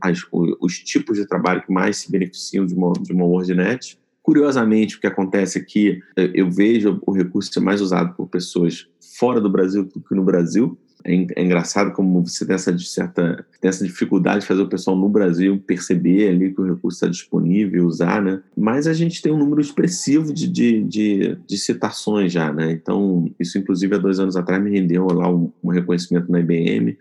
[0.00, 3.98] as, os tipos de trabalho que mais se beneficiam de uma, de uma WordNet.
[4.22, 8.86] Curiosamente, o que acontece é eu vejo o recurso ser mais usado por pessoas
[9.18, 13.44] fora do Brasil do que no Brasil, é, é, engraçado como você tem essa, certa,
[13.60, 17.08] tem essa dificuldade de fazer o pessoal no Brasil perceber ali que o recurso está
[17.08, 18.42] disponível, usar, né?
[18.56, 22.72] Mas a gente tem um número expressivo de, de, de, de citações já, né?
[22.72, 26.96] Então, isso inclusive há dois anos atrás me rendeu lá um, um reconhecimento na IBM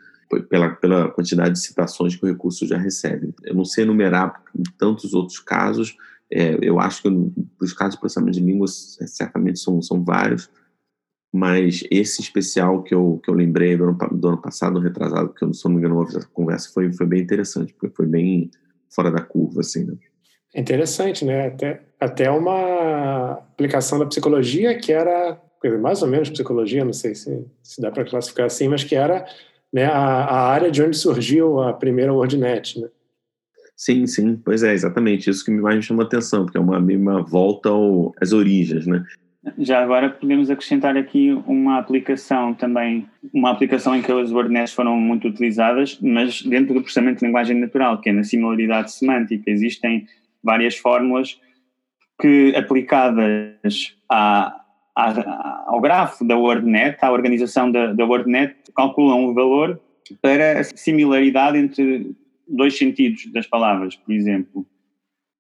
[0.50, 3.34] pela, pela quantidade de citações que o recurso já recebe.
[3.44, 4.42] Eu não sei enumerar
[4.78, 5.98] tantos outros casos,
[6.32, 7.10] é, eu acho que
[7.60, 10.50] os casos de processamento de línguas é, certamente são, são vários,
[11.32, 15.44] mas esse especial que eu, que eu lembrei do ano, do ano passado, retrasado, que
[15.44, 18.50] eu, se não me engano, essa conversa, foi, foi bem interessante, porque foi bem
[18.90, 19.94] fora da curva, assim, né?
[20.56, 21.48] Interessante, né?
[21.48, 25.40] Até, até uma aplicação da psicologia que era,
[25.80, 29.28] mais ou menos psicologia, não sei se, se dá para classificar assim, mas que era
[29.72, 32.90] né, a, a área de onde surgiu a primeira WordNet, né?
[33.78, 36.80] Sim, sim, pois é, exatamente isso que mais me chama a atenção, porque é uma,
[36.80, 39.06] uma volta ao, às origens, né?
[39.58, 44.98] Já agora podemos acrescentar aqui uma aplicação também, uma aplicação em que as WordNets foram
[44.98, 49.50] muito utilizadas, mas dentro do processamento de linguagem natural, que é na similaridade semântica.
[49.50, 50.06] Existem
[50.44, 51.40] várias fórmulas
[52.20, 54.62] que, aplicadas à,
[54.94, 59.80] à, ao grafo da WordNet, à organização da, da WordNet, calculam o valor
[60.22, 62.14] para a similaridade entre
[62.46, 64.66] dois sentidos das palavras, por exemplo.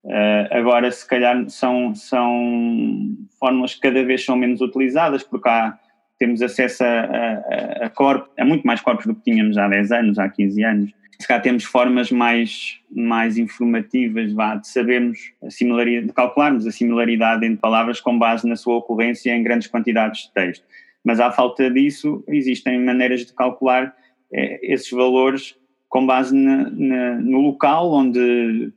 [0.04, 5.78] Uh, agora, se calhar, são, são fórmulas que cada vez são menos utilizadas, porque há,
[6.18, 9.92] temos acesso a, a, a, corpos, a muito mais corpos do que tínhamos há 10
[9.92, 10.92] anos, há 15 anos.
[11.20, 16.72] Se calhar temos formas mais, mais informativas vá, de sabermos a similaridade, de calcularmos a
[16.72, 20.66] similaridade entre palavras com base na sua ocorrência em grandes quantidades de texto.
[21.04, 23.94] Mas à falta disso, existem maneiras de calcular
[24.32, 25.58] eh, esses valores
[25.90, 28.72] com base na, na, no local onde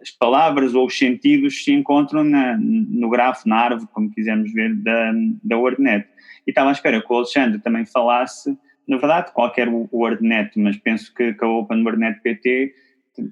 [0.00, 4.74] as palavras ou os sentidos se encontram na, no grafo, na árvore, como quisermos ver,
[4.76, 5.12] da,
[5.42, 6.06] da WordNet.
[6.46, 8.56] E estava à espera que o Alexandre também falasse,
[8.86, 12.74] na verdade, qualquer WordNet, mas penso que, que a Open WordNet PT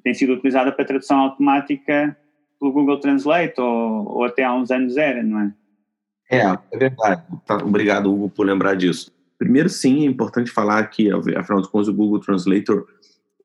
[0.04, 2.16] tem sido utilizada para tradução automática
[2.58, 5.52] pelo Google Translate, ou, ou até há uns anos era, não é?
[6.30, 6.38] É,
[6.72, 7.22] é verdade.
[7.44, 9.10] Tá, obrigado, Hugo, por lembrar disso.
[9.38, 12.86] Primeiro, sim, é importante falar que, afinal de contas, o Google Translator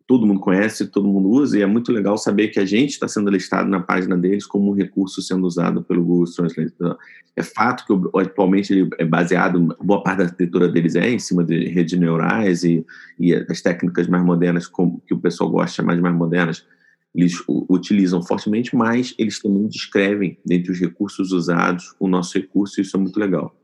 [0.08, 3.08] todo mundo conhece, todo mundo usa, e é muito legal saber que a gente está
[3.08, 6.72] sendo listado na página deles como um recurso sendo usado pelo Google Translate.
[6.76, 6.98] Então,
[7.36, 11.44] é fato que atualmente ele é baseado, boa parte da arquitetura deles é em cima
[11.44, 12.86] de redes neurais e,
[13.20, 16.66] e as técnicas mais modernas, que o pessoal gosta de chamar de mais modernas,
[17.14, 22.84] eles utilizam fortemente, mas eles também descrevem, dentre os recursos usados, o nosso recurso, e
[22.84, 23.56] isso é muito legal.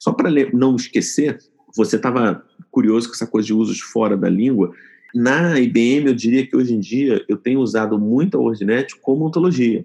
[0.00, 1.38] Só para não esquecer,
[1.76, 4.72] você estava curioso com essa coisa de usos fora da língua,
[5.14, 9.26] na IBM, eu diria que hoje em dia eu tenho usado muito a WordNet como
[9.26, 9.84] ontologia,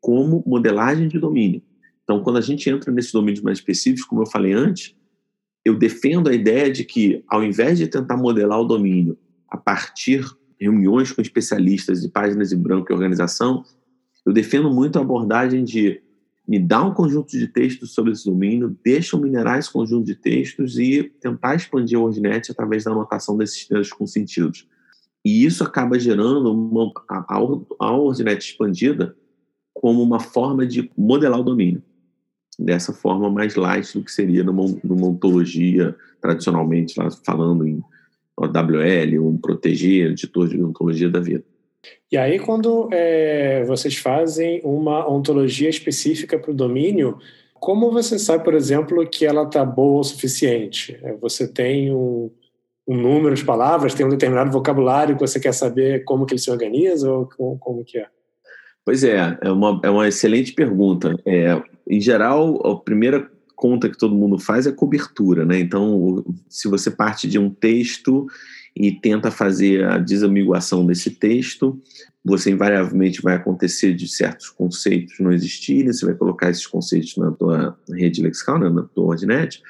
[0.00, 1.62] como modelagem de domínio.
[2.04, 4.94] Então, quando a gente entra nesses domínios mais específicos, como eu falei antes,
[5.64, 9.18] eu defendo a ideia de que, ao invés de tentar modelar o domínio
[9.48, 10.22] a partir
[10.58, 13.64] de reuniões com especialistas de páginas em branco e organização,
[14.24, 16.02] eu defendo muito a abordagem de
[16.50, 20.16] me dar um conjunto de textos sobre esse domínio, deixa eu minerar esse conjunto de
[20.16, 24.66] textos e tentar expandir a WordNet através da anotação desses textos com sentidos.
[25.24, 27.36] E isso acaba gerando uma, a,
[27.78, 29.16] a WordNet expandida
[29.72, 31.84] como uma forma de modelar o domínio.
[32.58, 37.80] Dessa forma mais light do que seria numa, numa ontologia, tradicionalmente falando em
[38.36, 41.44] OWL, um proteger, editor de ontologia da vida.
[42.10, 47.18] E aí, quando é, vocês fazem uma ontologia específica para o domínio,
[47.54, 50.98] como você sabe, por exemplo, que ela está boa o suficiente?
[51.02, 52.30] É, você tem um,
[52.88, 56.40] um, número de palavras, tem um determinado vocabulário que você quer saber como que ele
[56.40, 58.06] se organiza ou como, como que é?
[58.84, 61.14] Pois é, é uma, é uma excelente pergunta.
[61.24, 65.60] É, em geral, a primeira conta que todo mundo faz é cobertura, né?
[65.60, 68.26] Então, se você parte de um texto
[68.74, 71.80] e tenta fazer a desambiguação desse texto.
[72.24, 77.30] Você invariavelmente vai acontecer de certos conceitos não existirem, você vai colocar esses conceitos na
[77.30, 79.62] tua rede lexical, né, na tua ordinete,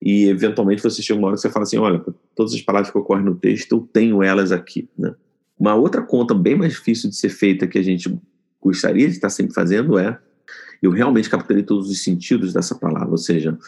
[0.00, 2.02] e eventualmente você chega uma hora que você fala assim, olha,
[2.34, 4.88] todas as palavras que ocorrem no texto, eu tenho elas aqui.
[4.96, 5.14] Né?
[5.58, 8.18] Uma outra conta bem mais difícil de ser feita que a gente
[8.62, 10.18] gostaria de estar sempre fazendo é
[10.82, 13.58] eu realmente capturei todos os sentidos dessa palavra, ou seja,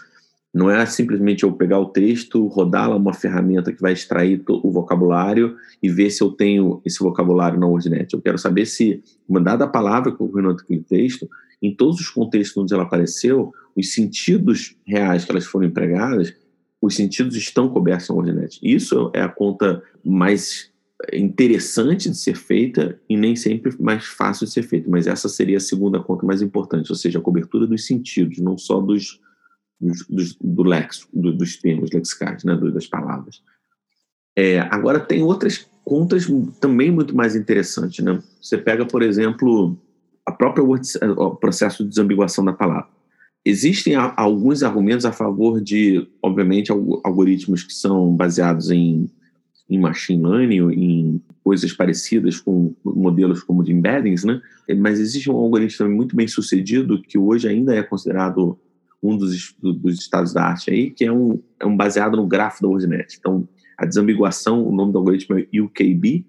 [0.53, 4.71] não é simplesmente eu pegar o texto, rodar lá uma ferramenta que vai extrair o
[4.71, 8.13] vocabulário e ver se eu tenho esse vocabulário na Wordnet.
[8.13, 11.29] Eu quero saber se, uma dada palavra que ocorreu naquele texto,
[11.63, 16.35] em todos os contextos onde ela apareceu, os sentidos reais que elas foram empregadas,
[16.83, 18.59] os sentidos estão cobertos na Wordnet.
[18.63, 20.71] Isso é a conta mais
[21.13, 25.57] interessante de ser feita e nem sempre mais fácil de ser feita, mas essa seria
[25.57, 29.21] a segunda conta mais importante, ou seja, a cobertura dos sentidos, não só dos
[30.09, 33.43] dos, do lexo, do, dos termos lexicais, né, das palavras.
[34.37, 36.26] É, agora, tem outras contas
[36.61, 38.05] também muito mais interessantes.
[38.05, 38.22] Né?
[38.41, 39.76] Você pega, por exemplo,
[40.24, 40.87] a própria word,
[41.18, 42.89] o processo de desambiguação da palavra.
[43.45, 49.11] Existem alguns argumentos a favor de, obviamente, algoritmos que são baseados em,
[49.68, 54.41] em machine learning, em coisas parecidas com modelos como de embeddings, né?
[54.78, 58.57] mas existe um algoritmo muito bem sucedido que hoje ainda é considerado
[59.03, 62.63] um dos, dos estados da arte aí, que é um, é um baseado no grafo
[62.63, 63.17] da WordNet.
[63.19, 66.25] Então, a desambiguação, o nome do algoritmo é UKB,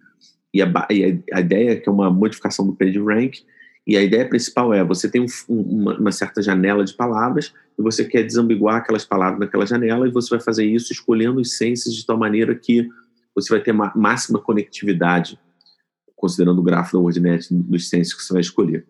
[0.54, 3.44] e a, e a, ideia é que é uma modificação do PageRank,
[3.86, 7.82] e a ideia principal é, você tem um, uma, uma, certa janela de palavras, e
[7.82, 11.94] você quer desambiguar aquelas palavras naquela janela, e você vai fazer isso escolhendo os senses
[11.94, 12.88] de tal maneira que
[13.36, 15.40] você vai ter máxima conectividade,
[16.16, 18.86] considerando o grafo da WordNet dos senses que você vai escolher.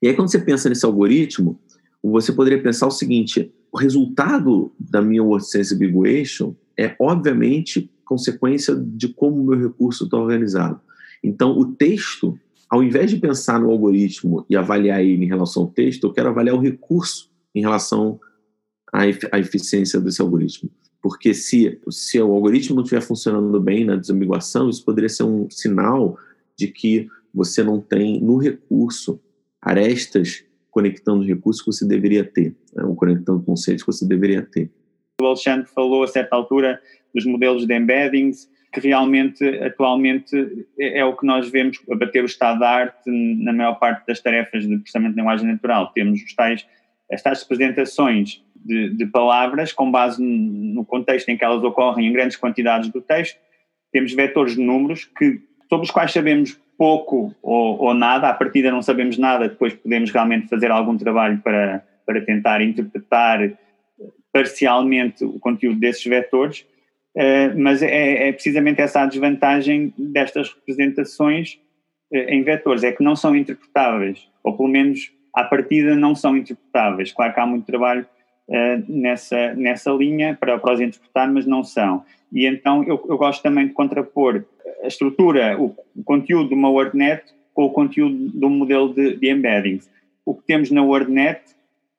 [0.00, 1.60] E aí, quando você pensa nesse algoritmo,
[2.02, 9.08] você poderia pensar o seguinte: o resultado da minha WordSense Biguation é, obviamente, consequência de
[9.08, 10.80] como o meu recurso está organizado.
[11.22, 12.38] Então, o texto,
[12.70, 16.28] ao invés de pensar no algoritmo e avaliar ele em relação ao texto, eu quero
[16.28, 18.20] avaliar o recurso em relação
[18.92, 19.00] à,
[19.32, 20.70] à eficiência desse algoritmo.
[21.02, 25.48] Porque se, se o algoritmo não estiver funcionando bem na desambiguação, isso poderia ser um
[25.50, 26.16] sinal
[26.56, 29.20] de que você não tem no recurso
[29.60, 30.44] arestas
[30.78, 32.84] conectando recursos que você deveria ter, né?
[32.84, 34.70] ou conectando conceitos que você deveria ter.
[35.20, 36.80] O Alexandre falou a certa altura
[37.12, 40.36] dos modelos de embeddings, que realmente, atualmente,
[40.78, 44.06] é, é o que nós vemos a bater o estado da arte na maior parte
[44.06, 45.92] das tarefas de processamento de linguagem natural.
[45.92, 46.64] Temos os tais,
[47.10, 52.12] as tais representações de, de palavras com base no contexto em que elas ocorrem em
[52.12, 53.36] grandes quantidades do texto.
[53.90, 58.70] Temos vetores de números que, sobre os quais sabemos pouco ou, ou, nada, à partida
[58.70, 63.50] não sabemos nada, depois podemos realmente fazer algum trabalho para, para tentar interpretar
[64.32, 66.60] parcialmente o conteúdo desses vetores,
[67.16, 71.58] uh, mas é, é, precisamente essa a desvantagem destas representações
[72.12, 76.36] uh, em vetores, é que não são interpretáveis, ou pelo menos à partida não são
[76.36, 77.12] interpretáveis.
[77.12, 78.06] Claro que há muito trabalho
[78.48, 82.04] uh, nessa, nessa linha para, para os interpretar, mas não são.
[82.32, 84.44] E então eu, eu gosto também de contrapor
[84.82, 87.22] a estrutura, o, o conteúdo de uma WordNet
[87.54, 89.90] com o conteúdo de um modelo de, de embeddings.
[90.24, 91.40] O que temos na WordNet,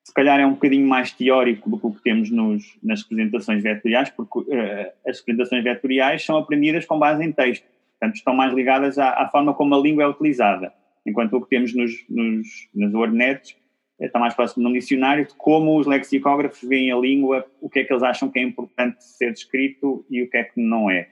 [0.04, 3.62] se calhar é um bocadinho mais teórico do que o que temos nos, nas representações
[3.62, 7.66] vetoriais, porque uh, as representações vetoriais são aprendidas com base em texto,
[8.00, 10.72] portanto estão mais ligadas à, à forma como a língua é utilizada,
[11.06, 13.59] enquanto o que temos nos, nos, nas WordNets
[14.08, 17.80] está mais próximo de um dicionário de como os lexicógrafos veem a língua, o que
[17.80, 20.90] é que eles acham que é importante ser escrito e o que é que não
[20.90, 21.08] é.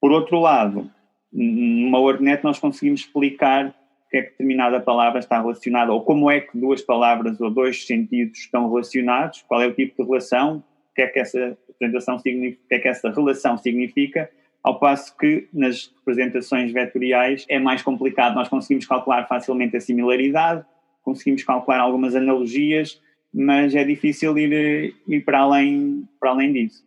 [0.00, 0.90] Por outro lado,
[1.32, 6.30] numa WordNet nós conseguimos explicar o que é que determinada palavra está relacionada ou como
[6.30, 10.58] é que duas palavras ou dois sentidos estão relacionados, qual é o tipo de relação,
[10.90, 14.30] o que é que essa representação significa, o que é que essa relação significa,
[14.62, 20.64] ao passo que nas representações vetoriais é mais complicado, nós conseguimos calcular facilmente a similaridade,
[21.06, 23.00] conseguimos calcular algumas analogias,
[23.32, 26.84] mas é difícil ir, ir para, além, para além disso.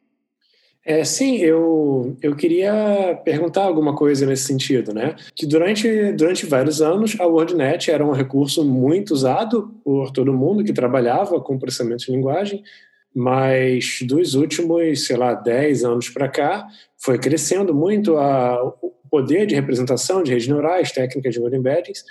[0.85, 5.15] É, sim, eu, eu queria perguntar alguma coisa nesse sentido, né?
[5.35, 10.63] Que durante, durante vários anos a WordNet era um recurso muito usado por todo mundo
[10.63, 12.63] que trabalhava com processamento de linguagem,
[13.13, 16.67] mas dos últimos, sei lá, 10 anos para cá,
[16.97, 22.03] foi crescendo muito a, o poder de representação de redes neurais, técnicas de word embeddings,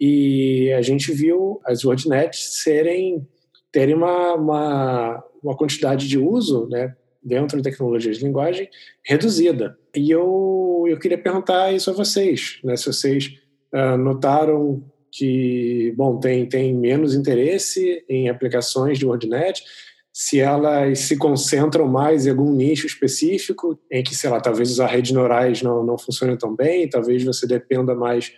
[0.00, 3.26] e a gente viu as WordNets serem,
[3.70, 6.94] terem uma, uma, uma quantidade de uso, né?
[7.24, 8.68] dentro da tecnologia de linguagem
[9.02, 9.78] reduzida.
[9.96, 12.76] E eu, eu queria perguntar isso a vocês, né?
[12.76, 13.32] se vocês
[13.72, 19.62] uh, notaram que, bom, tem, tem menos interesse em aplicações de WordNet,
[20.12, 24.90] se elas se concentram mais em algum nicho específico, em que, sei lá, talvez as
[24.90, 28.32] redes neurais não, não funcionem tão bem, talvez você dependa mais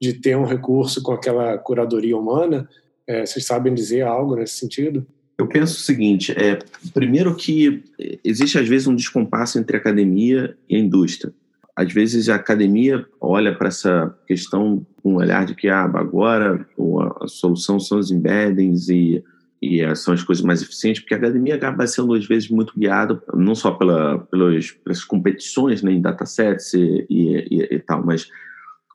[0.00, 2.68] de ter um recurso com aquela curadoria humana.
[3.06, 5.06] É, vocês sabem dizer algo nesse sentido?
[5.36, 6.58] Eu penso o seguinte: é,
[6.94, 7.82] primeiro que
[8.24, 11.32] existe às vezes um descompasso entre academia e indústria.
[11.74, 16.66] Às vezes a academia olha para essa questão com um olhar de que ah, agora
[17.20, 19.24] a solução são os embeddings e,
[19.62, 23.22] e são as coisas mais eficientes, porque a academia acaba sendo às vezes muito guiada
[23.34, 28.28] não só pela, pelas, pelas competições né, em datasets e, e, e tal, mas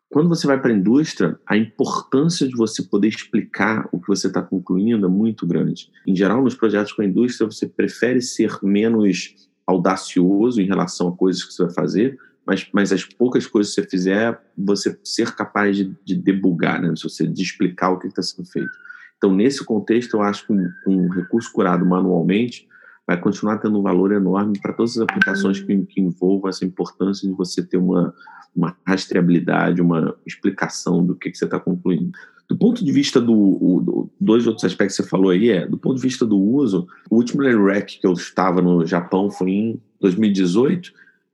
[0.09, 4.27] quando você vai para a indústria, a importância de você poder explicar o que você
[4.27, 5.89] está concluindo é muito grande.
[6.05, 9.35] Em geral, nos projetos com a indústria, você prefere ser menos
[9.65, 13.81] audacioso em relação a coisas que você vai fazer, mas, mas as poucas coisas que
[13.81, 16.93] você fizer, você ser capaz de, de debugar, né?
[17.01, 18.69] você de explicar o que está sendo feito.
[19.17, 22.67] Então, nesse contexto, eu acho que um, um recurso curado manualmente
[23.07, 27.27] vai continuar tendo um valor enorme para todas as aplicações que, que envolvam essa importância
[27.27, 28.13] de você ter uma,
[28.55, 32.11] uma rastreabilidade, uma explicação do que, que você está concluindo.
[32.47, 35.77] Do ponto de vista do, do, dois outros aspectos que você falou aí é, do
[35.77, 39.81] ponto de vista do uso, o último LREC que eu estava no Japão foi em
[39.99, 40.91] 2018.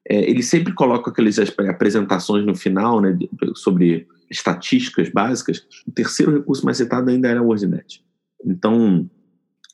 [0.08, 3.18] É, ele sempre coloca aquelas apresentações no final, né,
[3.56, 5.66] sobre estatísticas básicas.
[5.86, 8.02] O terceiro recurso mais citado ainda era o WordNet.
[8.46, 9.10] Então,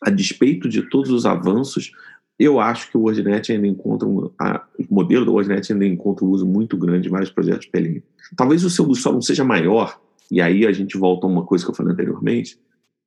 [0.04, 1.92] a despeito de todos os avanços,
[2.40, 6.24] eu acho que o WordNet ainda encontra um, a, o modelo do WordNet ainda encontra
[6.24, 8.04] um uso muito grande em vários projetos PLM.
[8.36, 11.46] Talvez o seu uso só não seja maior, e aí a gente volta a uma
[11.46, 12.60] coisa que eu falei anteriormente,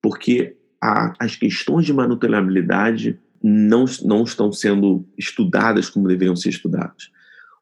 [0.02, 7.10] porque a, as questões de manutenabilidade não, não estão sendo estudadas como deveriam ser estudadas.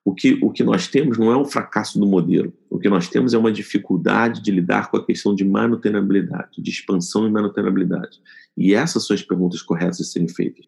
[0.05, 2.53] O que, o que nós temos não é um fracasso do modelo.
[2.71, 6.71] O que nós temos é uma dificuldade de lidar com a questão de manutenabilidade, de
[6.71, 8.19] expansão e manutenabilidade.
[8.59, 10.67] E essas são as perguntas corretas a serem feitas.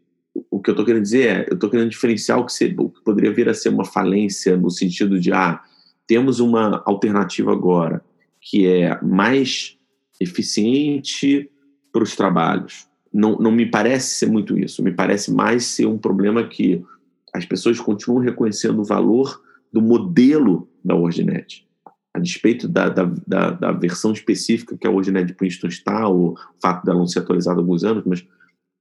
[0.49, 2.89] O que eu estou querendo dizer é, eu estou querendo diferenciar o que, ser, o
[2.89, 5.61] que poderia vir a ser uma falência no sentido de, ah,
[6.07, 8.03] temos uma alternativa agora
[8.41, 9.77] que é mais
[10.21, 11.51] eficiente
[11.93, 12.87] para os trabalhos.
[13.13, 14.83] Não, não me parece ser muito isso.
[14.85, 16.85] Me parece mais ser um problema que
[17.33, 21.67] as pessoas continuam reconhecendo o valor do modelo da WordNet.
[22.15, 26.37] A despeito da, da, da, da versão específica que a WordNet de Princeton está, o
[26.61, 28.27] fato dela não ser atualizada há alguns anos, mas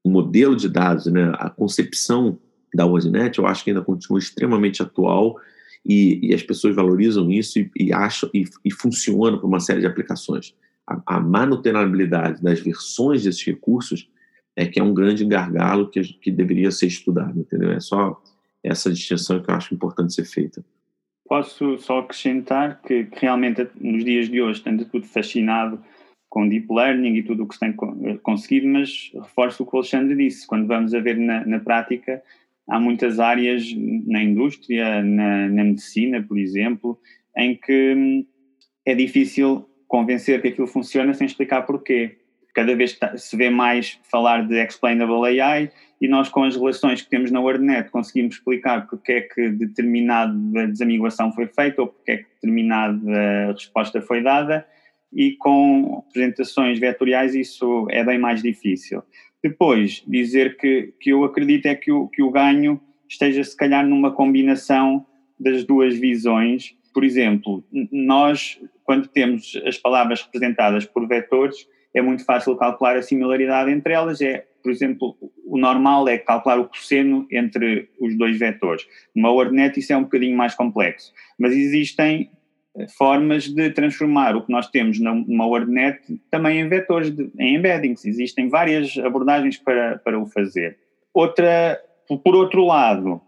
[0.04, 2.40] o modelo de dados, né, a concepção
[2.74, 5.36] da WordNet, eu acho que ainda continua extremamente atual
[5.86, 9.82] e, e as pessoas valorizam isso e, e acham e, e funciona para uma série
[9.82, 10.54] de aplicações.
[10.88, 14.10] A, a manutenabilidade das versões desses recursos
[14.56, 17.72] é que é um grande gargalo que, que deveria ser estudado, entendeu?
[17.72, 18.22] É só
[18.64, 20.64] essa distinção que eu acho importante ser feita.
[21.30, 25.80] Posso só acrescentar que, que realmente nos dias de hoje tenho tudo fascinado
[26.28, 27.74] com deep learning e tudo o que se tem
[28.22, 32.22] conseguido, mas reforço o que o Alexandre disse, quando vamos a ver na, na prática,
[32.68, 33.64] há muitas áreas
[34.06, 37.00] na indústria, na, na, medicina, por exemplo,
[37.36, 38.26] em que hum,
[38.86, 42.19] é difícil convencer que aquilo funciona sem explicar porquê.
[42.54, 45.72] Cada vez se vê mais falar de explainable AI
[46.02, 50.68] e nós com as relações que temos na WordNet conseguimos explicar porque é que determinada
[50.68, 54.66] desamiguação foi feita ou porque é que determinada resposta foi dada
[55.12, 59.04] e com representações vetoriais isso é bem mais difícil.
[59.44, 63.86] Depois, dizer que, que eu acredito é que o, que o ganho esteja se calhar
[63.86, 65.06] numa combinação
[65.40, 66.76] das duas visões.
[66.94, 73.02] Por exemplo, nós, quando temos as palavras representadas por vetores, é muito fácil calcular a
[73.02, 74.22] similaridade entre elas.
[74.22, 75.16] É, por exemplo,
[75.46, 78.86] o normal é calcular o cosseno entre os dois vetores.
[79.16, 82.30] Numa WordNet isso é um bocadinho mais complexo, mas existem
[82.78, 87.56] eh, formas de transformar o que nós temos numa WordNet também em vetores, de, em
[87.56, 88.06] embeddings.
[88.06, 90.78] Existem várias abordagens para, para o fazer.
[91.14, 91.80] Outra,
[92.24, 93.22] por outro lado,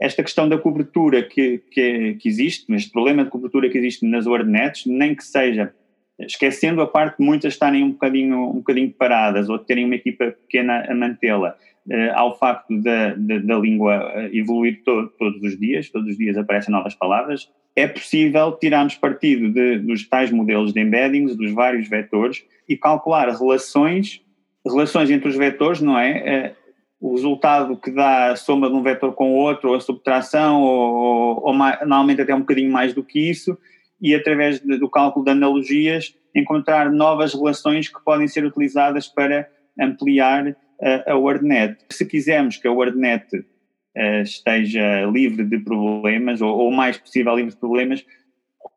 [0.00, 4.26] esta questão da cobertura que, que, que existe, este problema de cobertura que existe nas
[4.26, 5.74] WordNets, nem que seja
[6.20, 10.32] esquecendo a parte de muitas estarem um bocadinho, um bocadinho paradas ou terem uma equipa
[10.32, 11.54] pequena a mantê-la,
[11.88, 16.16] uh, ao facto da, da, da língua eh, evoluir to, todos os dias, todos os
[16.16, 21.52] dias aparecem novas palavras, é possível tirarmos partido de, dos tais modelos de embeddings, dos
[21.52, 24.22] vários vetores, e calcular relações,
[24.66, 26.54] relações entre os vetores, não é?
[26.54, 26.66] Uh,
[26.98, 30.62] o resultado que dá a soma de um vetor com o outro, ou a subtração,
[30.62, 33.56] ou, ou, ou normalmente até um bocadinho mais do que isso,
[34.00, 39.48] e através do cálculo de analogias encontrar novas relações que podem ser utilizadas para
[39.80, 41.78] ampliar uh, a WordNet.
[41.90, 47.52] Se quisermos que a WordNet uh, esteja livre de problemas, ou, o mais possível livre
[47.52, 48.04] de problemas,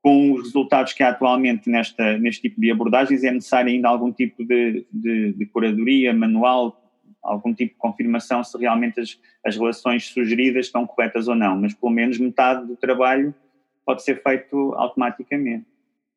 [0.02, 4.14] com os resultados que há atualmente nesta, neste tipo de abordagens, é necessário ainda algum
[4.14, 6.80] tipo de, de, de curadoria manual
[7.22, 11.74] algum tipo de confirmação se realmente as, as relações sugeridas estão corretas ou não, mas
[11.74, 13.34] pelo menos metade do trabalho
[13.90, 15.66] pode ser feito automaticamente.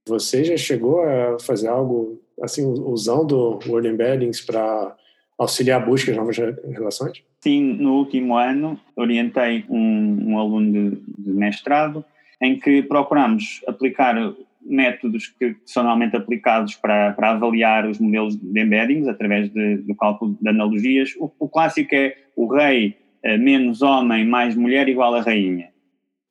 [0.07, 4.95] Você já chegou a fazer algo assim usando Word Embeddings para
[5.39, 7.25] auxiliar a busca de novas relações?
[7.41, 12.05] Sim, no último ano orientei um, um aluno de, de, mestrado
[12.43, 14.17] em que procuramos aplicar
[14.61, 19.95] métodos que são normalmente aplicados para, para avaliar os modelos de embeddings através de, do
[19.95, 21.15] cálculo de analogias.
[21.19, 25.72] O, o clássico é o rei eh, menos homem mais mulher igual a rainha.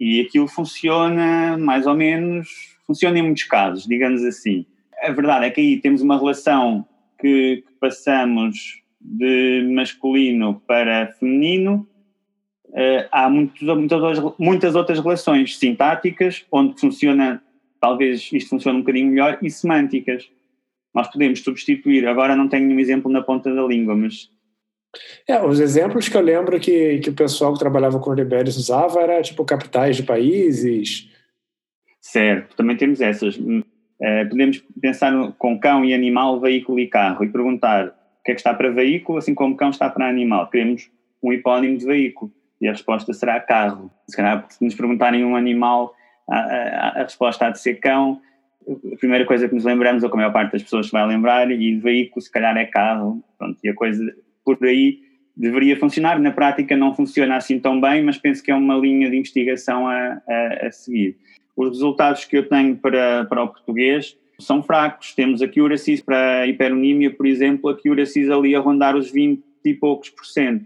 [0.02, 2.50] E aquilo funciona mais ou menos,
[2.88, 4.66] funciona em muitos casos, digamos assim.
[5.00, 6.84] A verdade é que aí temos uma relação
[7.20, 11.88] que, que passamos de masculino para feminino,
[12.70, 17.40] uh, há muitas, muitas outras relações sintáticas, onde funciona,
[17.80, 20.28] talvez isto funcione um bocadinho melhor, e semânticas.
[20.96, 24.32] Nós podemos substituir, agora não tenho nenhum exemplo na ponta da língua, mas.
[25.28, 29.00] É, os exemplos que eu lembro que, que o pessoal que trabalhava com Liberes usava
[29.02, 31.10] era tipo capitais de países.
[32.02, 33.38] Certo, também temos essas.
[33.38, 33.64] Uh,
[34.30, 38.40] podemos pensar com cão e animal, veículo e carro e perguntar o que é que
[38.40, 40.50] está para veículo, assim como cão está para animal.
[40.50, 40.90] Queremos
[41.24, 43.92] um hipónimo de veículo e a resposta será carro.
[44.10, 45.94] Se calhar, se nos perguntarem um animal,
[46.30, 48.20] a, a, a, resposta há de ser cão.
[48.94, 51.50] A primeira coisa que nos lembramos, ou que a maior parte das pessoas vai lembrar,
[51.50, 53.24] e veículo, se calhar, é carro.
[53.38, 54.04] Pronto, e a coisa
[54.44, 55.00] por aí
[55.36, 56.20] deveria funcionar.
[56.20, 59.88] Na prática, não funciona assim tão bem, mas penso que é uma linha de investigação
[59.88, 61.18] a, a, a seguir.
[61.56, 65.14] Os resultados que eu tenho para, para o português são fracos.
[65.14, 69.42] Temos a accuracy para a hiperonímia, por exemplo, a accuracy ali a rondar os 20
[69.66, 70.66] e poucos por cento.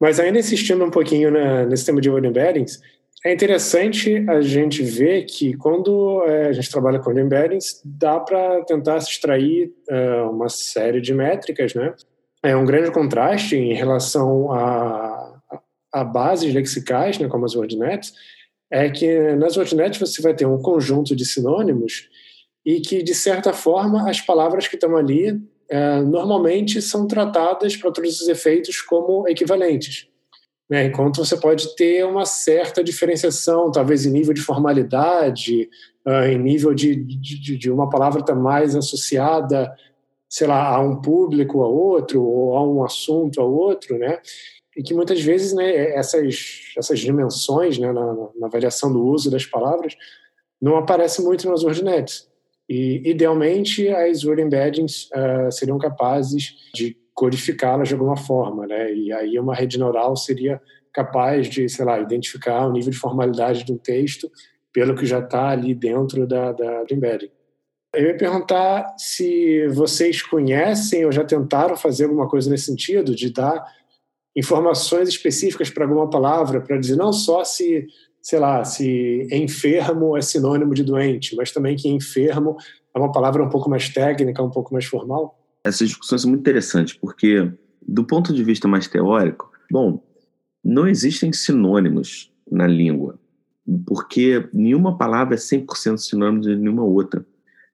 [0.00, 2.80] Mas ainda insistindo um pouquinho na, nesse tema de word embeddings,
[3.24, 8.62] é interessante a gente ver que quando é, a gente trabalha com embeddings, dá para
[8.64, 11.94] tentar se extrair é, uma série de métricas, né?
[12.42, 15.40] É um grande contraste em relação a,
[15.92, 18.12] a bases lexicais, né, como as WordNets,
[18.70, 22.08] é que nas WordNets você vai ter um conjunto de sinônimos
[22.64, 27.90] e que, de certa forma, as palavras que estão ali é, normalmente são tratadas, para
[27.90, 30.08] todos os efeitos, como equivalentes.
[30.68, 30.86] Né?
[30.86, 35.68] Enquanto você pode ter uma certa diferenciação, talvez em nível de formalidade,
[36.06, 39.74] uh, em nível de, de, de uma palavra estar tá mais associada,
[40.28, 44.20] sei lá, a um público a outro, ou a um assunto a outro, né?
[44.78, 49.44] e que muitas vezes né, essas, essas dimensões né, na, na variação do uso das
[49.44, 49.96] palavras
[50.62, 52.28] não aparecem muito nas WordNets.
[52.68, 58.92] E, idealmente, as word embeddings uh, seriam capazes de codificá-las de alguma forma, né?
[58.92, 60.60] E aí uma rede neural seria
[60.92, 64.30] capaz de, sei lá, identificar o nível de formalidade de um texto
[64.72, 67.30] pelo que já está ali dentro da, da, do embedding.
[67.94, 73.32] Eu ia perguntar se vocês conhecem ou já tentaram fazer alguma coisa nesse sentido, de
[73.32, 73.64] dar
[74.36, 77.86] informações específicas para alguma palavra, para dizer não só se
[78.28, 82.56] sei lá, se enfermo é sinônimo de doente, mas também que enfermo
[82.94, 85.38] é uma palavra um pouco mais técnica, um pouco mais formal?
[85.64, 90.02] Essas discussões são muito interessantes, porque, do ponto de vista mais teórico, bom,
[90.62, 93.18] não existem sinônimos na língua,
[93.86, 97.24] porque nenhuma palavra é 100% sinônimo de nenhuma outra.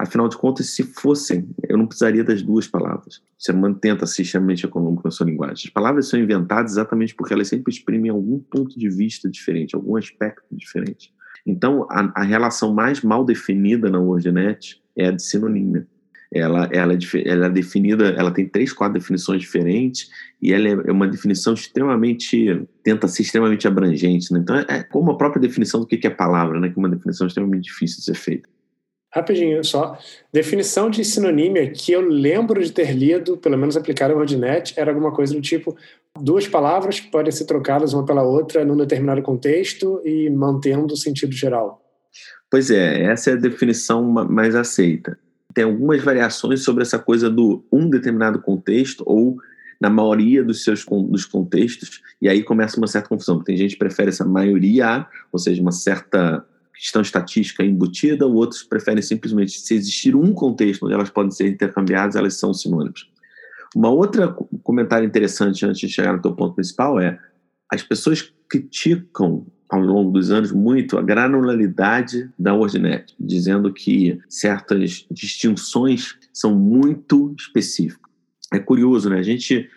[0.05, 3.17] Afinal de contas, se fossem, eu não precisaria das duas palavras.
[3.17, 5.65] O ser humano tenta ser extremamente econômico na sua linguagem.
[5.65, 9.97] As palavras são inventadas exatamente porque elas sempre exprimem algum ponto de vista diferente, algum
[9.97, 11.11] aspecto diferente.
[11.47, 15.87] Então, a, a relação mais mal definida na WordNet é a de sinonímia.
[16.31, 20.11] Ela, ela, é, ela é definida, ela tem três, quatro definições diferentes
[20.43, 24.31] e ela é uma definição extremamente, tenta ser extremamente abrangente.
[24.35, 24.41] Né?
[24.41, 26.69] Então, é como a própria definição do que é palavra, né?
[26.69, 28.54] que é uma definição extremamente difícil de ser feita.
[29.15, 29.97] Rapidinho só.
[30.33, 34.91] Definição de sinonímia que eu lembro de ter lido, pelo menos aplicada em WordNet, era
[34.91, 35.77] alguma coisa do tipo
[36.21, 41.33] duas palavras podem ser trocadas uma pela outra num determinado contexto e mantendo o sentido
[41.33, 41.81] geral.
[42.51, 45.17] Pois é, essa é a definição mais aceita.
[45.55, 49.37] Tem algumas variações sobre essa coisa do um determinado contexto ou
[49.81, 53.43] na maioria dos seus dos contextos, e aí começa uma certa confusão.
[53.43, 56.45] Tem gente que prefere essa maioria, ou seja, uma certa
[56.75, 62.17] questão estatística embutida, outros preferem simplesmente, se existir um contexto onde elas podem ser intercambiadas,
[62.17, 63.09] elas são sinônimos.
[63.75, 64.29] Uma outra
[64.63, 67.19] comentário interessante antes de chegar no teu ponto principal é
[67.73, 75.07] as pessoas criticam ao longo dos anos muito a granularidade da WordNet, dizendo que certas
[75.11, 78.11] distinções são muito específicas.
[78.53, 79.19] É curioso, né?
[79.19, 79.69] A gente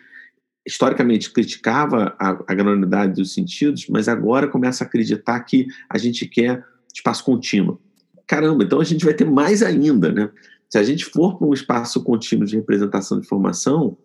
[0.64, 6.26] historicamente criticava a, a granularidade dos sentidos, mas agora começa a acreditar que a gente
[6.26, 6.62] quer
[6.94, 7.80] espaço contínuo.
[8.26, 10.30] Caramba, então a gente vai ter mais ainda, né?
[10.68, 13.96] Se a gente for para um espaço contínuo de representação de informação,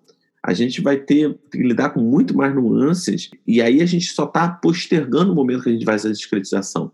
[0.41, 4.25] a gente vai ter que lidar com muito mais nuances e aí a gente só
[4.25, 6.91] está postergando o momento que a gente fazer a discretização.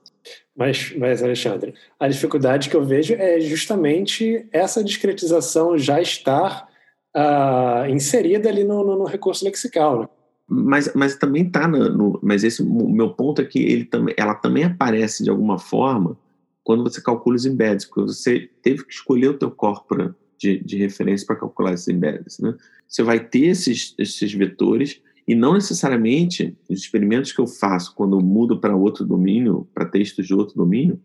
[0.56, 6.68] Mas, mas, Alexandre, a dificuldade que eu vejo é justamente essa discretização já estar
[7.16, 10.02] uh, inserida ali no, no, no, recurso lexical.
[10.02, 10.10] Né?
[10.50, 14.16] Mas, mas também está no, no, Mas esse o meu ponto é que ele também,
[14.18, 16.18] ela também aparece de alguma forma
[16.64, 20.78] quando você calcula os embeds, porque você teve que escolher o teu corpora de, de
[20.78, 22.40] referência para calcular esses embeds.
[22.40, 22.56] Né?
[22.88, 28.18] Você vai ter esses, esses vetores e não necessariamente os experimentos que eu faço quando
[28.18, 31.00] eu mudo para outro domínio, para textos de outro domínio,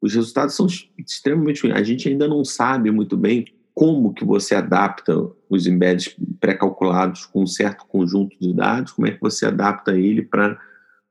[0.00, 0.66] os resultados são
[0.98, 1.70] extremamente.
[1.70, 3.46] A gente ainda não sabe muito bem
[3.80, 5.16] como que você adapta
[5.48, 10.20] os embeds pré-calculados com um certo conjunto de dados, como é que você adapta ele
[10.20, 10.60] para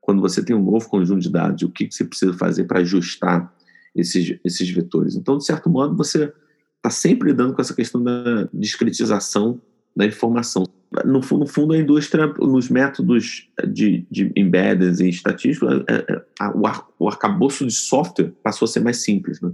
[0.00, 2.78] quando você tem um novo conjunto de dados, o que, que você precisa fazer para
[2.78, 3.52] ajustar
[3.92, 5.16] esses, esses vetores.
[5.16, 6.32] Então, de certo modo, você
[6.76, 9.60] está sempre lidando com essa questão da discretização
[9.96, 10.64] da informação
[11.04, 16.62] no, no fundo, a indústria, nos métodos de, de embeddings e estatísticos, é, é, o,
[17.00, 19.40] o arcabouço de software passou a ser mais simples.
[19.40, 19.50] Né?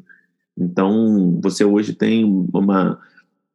[0.57, 3.01] Então, você hoje tem uma,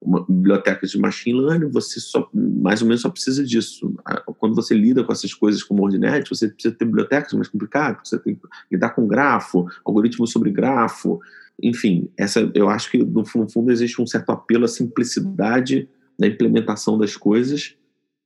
[0.02, 3.93] uma biblioteca de machine learning, você só, mais ou menos só precisa disso.
[4.38, 8.20] Quando você lida com essas coisas como Ordinet, você precisa ter bibliotecas mais complicadas, você
[8.20, 8.41] tem que
[8.72, 11.20] lidar com grafo, algoritmo sobre grafo,
[11.62, 15.88] enfim, essa, eu acho que no fundo existe um certo apelo à simplicidade
[16.18, 17.76] da implementação das coisas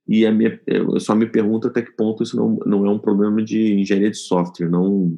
[0.07, 2.99] e a minha, eu só me pergunto até que ponto isso não, não é um
[2.99, 5.17] problema de engenharia de software, não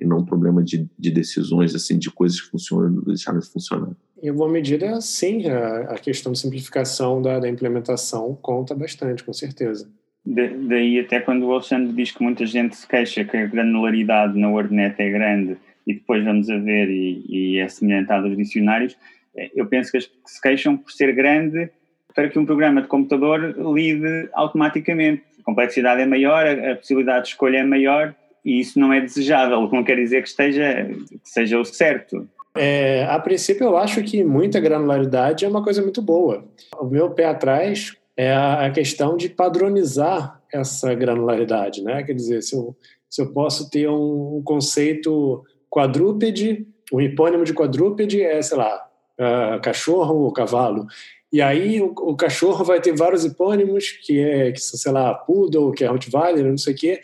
[0.00, 3.90] não um problema de, de decisões assim de coisas que funcionam deixaram de funcionar.
[4.22, 9.32] Em alguma medida, sim, a, a questão de simplificação da, da, implementação conta bastante, com
[9.32, 9.88] certeza.
[10.24, 14.38] De, daí até quando o Alexandre diz que muita gente se queixa que a granularidade
[14.38, 18.36] na WordNet é grande e depois vamos a ver e, e é semelhante à dos
[18.36, 18.96] dicionários,
[19.34, 21.70] é, eu penso que as que se queixam por ser grande
[22.14, 25.22] para que um programa de computador lide automaticamente.
[25.40, 28.14] A complexidade é maior, a, possibilidade de escolha é maior
[28.44, 32.28] e isso não é desejável, o não quer dizer que, esteja, que seja o certo.
[32.56, 36.44] É, a princípio, eu acho que muita granularidade é uma coisa muito boa.
[36.78, 42.02] O meu pé atrás é a, questão de padronizar essa granularidade, né?
[42.02, 42.76] Quer dizer, se eu,
[43.08, 48.86] se eu posso ter um, conceito quadrúpede, um hipônimo de quadrúpede é, sei lá,
[49.18, 50.86] uh, cachorro ou cavalo.
[51.32, 55.14] E aí o, o, cachorro vai ter vários hipônimos, que é, que são, sei lá,
[55.14, 57.00] poodle, que é Rottweiler, não sei o quê.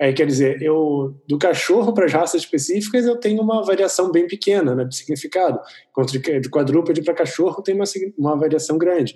[0.00, 4.26] Aí, quer dizer, eu do cachorro para as raças específicas eu tenho uma variação bem
[4.26, 5.60] pequena né, de significado.
[5.90, 7.84] Enquanto de, de quadrúpede para cachorro tem uma,
[8.16, 9.14] uma variação grande.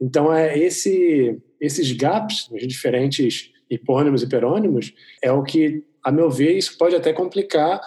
[0.00, 4.92] Então, é esse, esses gaps nos diferentes hipônimos e perônimos
[5.22, 7.80] é o que, a meu ver, isso pode até complicar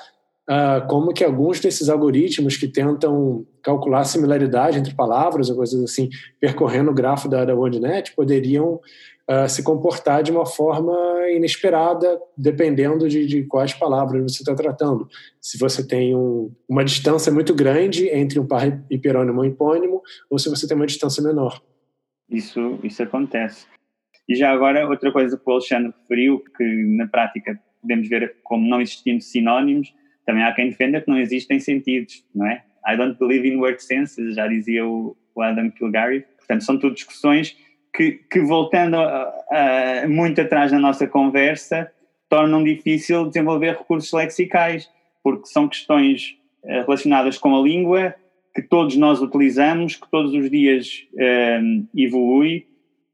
[0.49, 6.09] uh, como que alguns desses algoritmos que tentam calcular similaridade entre palavras ou coisas assim,
[6.39, 8.79] percorrendo o grafo da, da WordNet, poderiam
[9.47, 10.93] se comportar de uma forma
[11.29, 15.07] inesperada, dependendo de, de quais palavras você está tratando.
[15.39, 20.01] Se você tem um, uma distância muito grande entre um par hiperônimo e um hipônimo,
[20.29, 21.61] ou se você tem uma distância menor.
[22.29, 23.65] Isso, isso acontece.
[24.27, 26.63] E já agora, outra coisa que o Alexandre referiu, que
[26.97, 29.93] na prática podemos ver como não existindo sinónimos,
[30.25, 32.63] também há quem defenda que não existem sentidos, não é?
[32.87, 36.25] I don't believe in word senses, já dizia o, Adam Kilgary.
[36.37, 37.55] Portanto, são tudo discussões
[37.93, 38.97] que, que voltando
[40.07, 41.91] muito atrás na nossa conversa,
[42.29, 44.89] tornam difícil desenvolver recursos lexicais,
[45.21, 48.15] porque são questões uh, relacionadas com a língua
[48.55, 52.65] que todos nós utilizamos, que todos os dias uh, evolui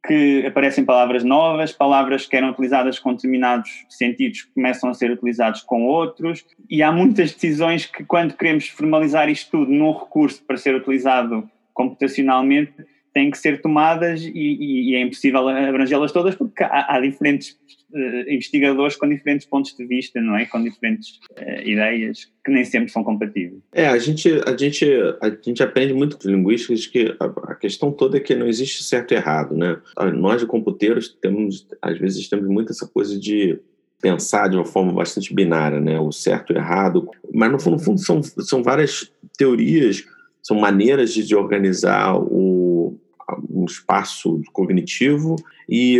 [0.05, 5.61] que aparecem palavras novas, palavras que eram utilizadas com determinados sentidos começam a ser utilizados
[5.61, 10.55] com outros, e há muitas decisões que, quando queremos formalizar isto tudo num recurso para
[10.55, 12.73] ser utilizado computacionalmente,
[13.17, 17.57] têm que ser tomadas e, e, e é impossível abrangê-las todas porque há, há diferentes
[17.91, 20.45] uh, investigadores com diferentes pontos de vista, não é?
[20.45, 23.59] Com diferentes uh, ideias que nem sempre são compatíveis.
[23.73, 24.85] É, a gente, a gente,
[25.19, 28.83] a gente aprende muito com linguísticas que a, a, questão toda é que não existe
[28.83, 29.81] certo e errado, né?
[30.13, 33.59] Nós, de computeiros, temos, às vezes, temos muito essa coisa de
[33.99, 35.99] pensar de uma forma bastante binária, né?
[35.99, 37.09] O certo e o errado.
[37.33, 40.05] Mas, no fundo, no fundo são, são várias teorias,
[40.43, 42.66] são maneiras de, de organizar o
[43.49, 45.35] um espaço cognitivo
[45.67, 45.99] e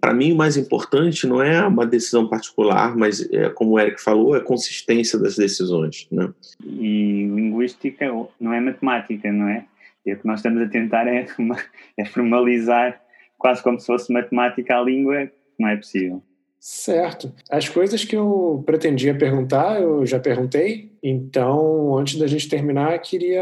[0.00, 4.02] para mim o mais importante não é uma decisão particular, mas é, como o Eric
[4.02, 6.28] falou, é a consistência das decisões, né?
[6.64, 8.06] E linguística
[8.38, 9.64] não é matemática, não é?
[10.04, 11.26] E o que nós estamos a tentar é,
[11.96, 13.00] é formalizar
[13.38, 16.22] quase como se fosse matemática a língua, não é possível.
[16.68, 17.32] Certo.
[17.48, 20.90] As coisas que eu pretendia perguntar, eu já perguntei.
[21.00, 23.40] Então, antes da gente terminar, queria,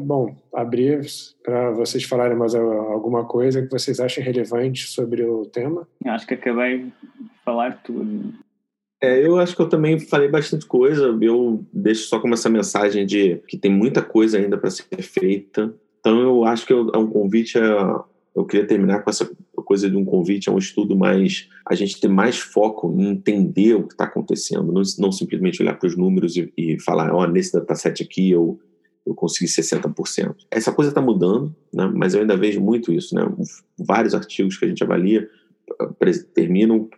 [0.00, 1.04] bom, abrir
[1.42, 5.84] para vocês falarem mais alguma coisa que vocês achem relevante sobre o tema.
[6.06, 6.92] Acho que acabei de
[7.44, 8.34] falar tudo.
[9.02, 11.18] É, eu acho que eu também falei bastante coisa.
[11.20, 15.74] Eu deixo só como essa mensagem de que tem muita coisa ainda para ser feita.
[15.98, 18.04] Então, eu acho que é um convite a
[18.34, 19.28] eu queria terminar com essa
[19.64, 21.48] coisa de um convite a um estudo mais.
[21.66, 25.78] a gente ter mais foco em entender o que está acontecendo, não, não, simplesmente olhar
[25.78, 28.58] para os números e, e falar, ó, oh, nesse dataset aqui eu,
[29.06, 30.34] eu consegui 60%.
[30.50, 31.90] Essa coisa está mudando, né?
[31.94, 33.14] mas eu ainda vejo muito isso.
[33.14, 33.22] Né?
[33.78, 35.28] Vários artigos que a gente avalia
[36.34, 36.88] terminam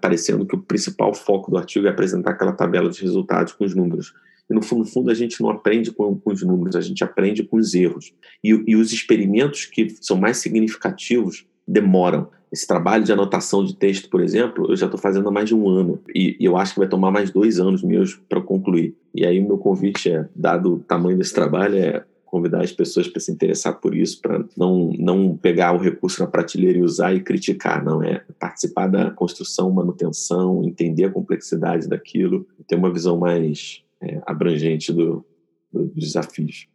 [0.00, 3.74] parecendo que o principal foco do artigo é apresentar aquela tabela de resultados com os
[3.74, 4.12] números.
[4.50, 7.02] E no fundo, no fundo a gente não aprende com, com, os números, a gente
[7.02, 8.12] aprende com os erros.
[8.42, 12.28] E, e os experimentos que são mais significativos demoram.
[12.52, 15.54] Esse trabalho de anotação de texto, por exemplo, eu já estou fazendo há mais de
[15.54, 16.00] um ano.
[16.14, 18.94] E, e, eu acho que vai tomar mais dois anos meus para concluir.
[19.14, 23.06] E aí o meu convite é, dado o tamanho desse trabalho, é convidar as pessoas
[23.06, 27.12] para se interessar por isso, para não, não pegar o recurso na prateleira e usar
[27.12, 33.18] e criticar, não é participar da construção, manutenção, entender a complexidade daquilo, ter uma visão
[33.18, 35.24] mais é, abrangente do,
[35.72, 36.68] do, dos desafios.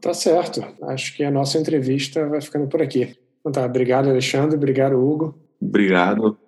[0.00, 0.62] Tá certo.
[0.84, 3.16] Acho que a nossa entrevista vai ficando por aqui.
[3.40, 4.56] Então tá, obrigado, Alexandre.
[4.56, 5.34] Obrigado, Hugo.
[5.60, 6.38] Obrigado.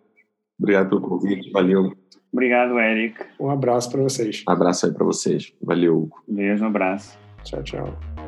[0.59, 1.51] Obrigado pelo convite.
[1.51, 1.93] Valeu.
[2.33, 3.17] Obrigado, Eric.
[3.39, 4.45] Um abraço para vocês.
[4.49, 5.53] Um abraço aí para vocês.
[5.61, 6.23] Valeu, Hugo.
[6.27, 7.19] Beijo, um abraço.
[7.43, 8.24] Tchau, tchau.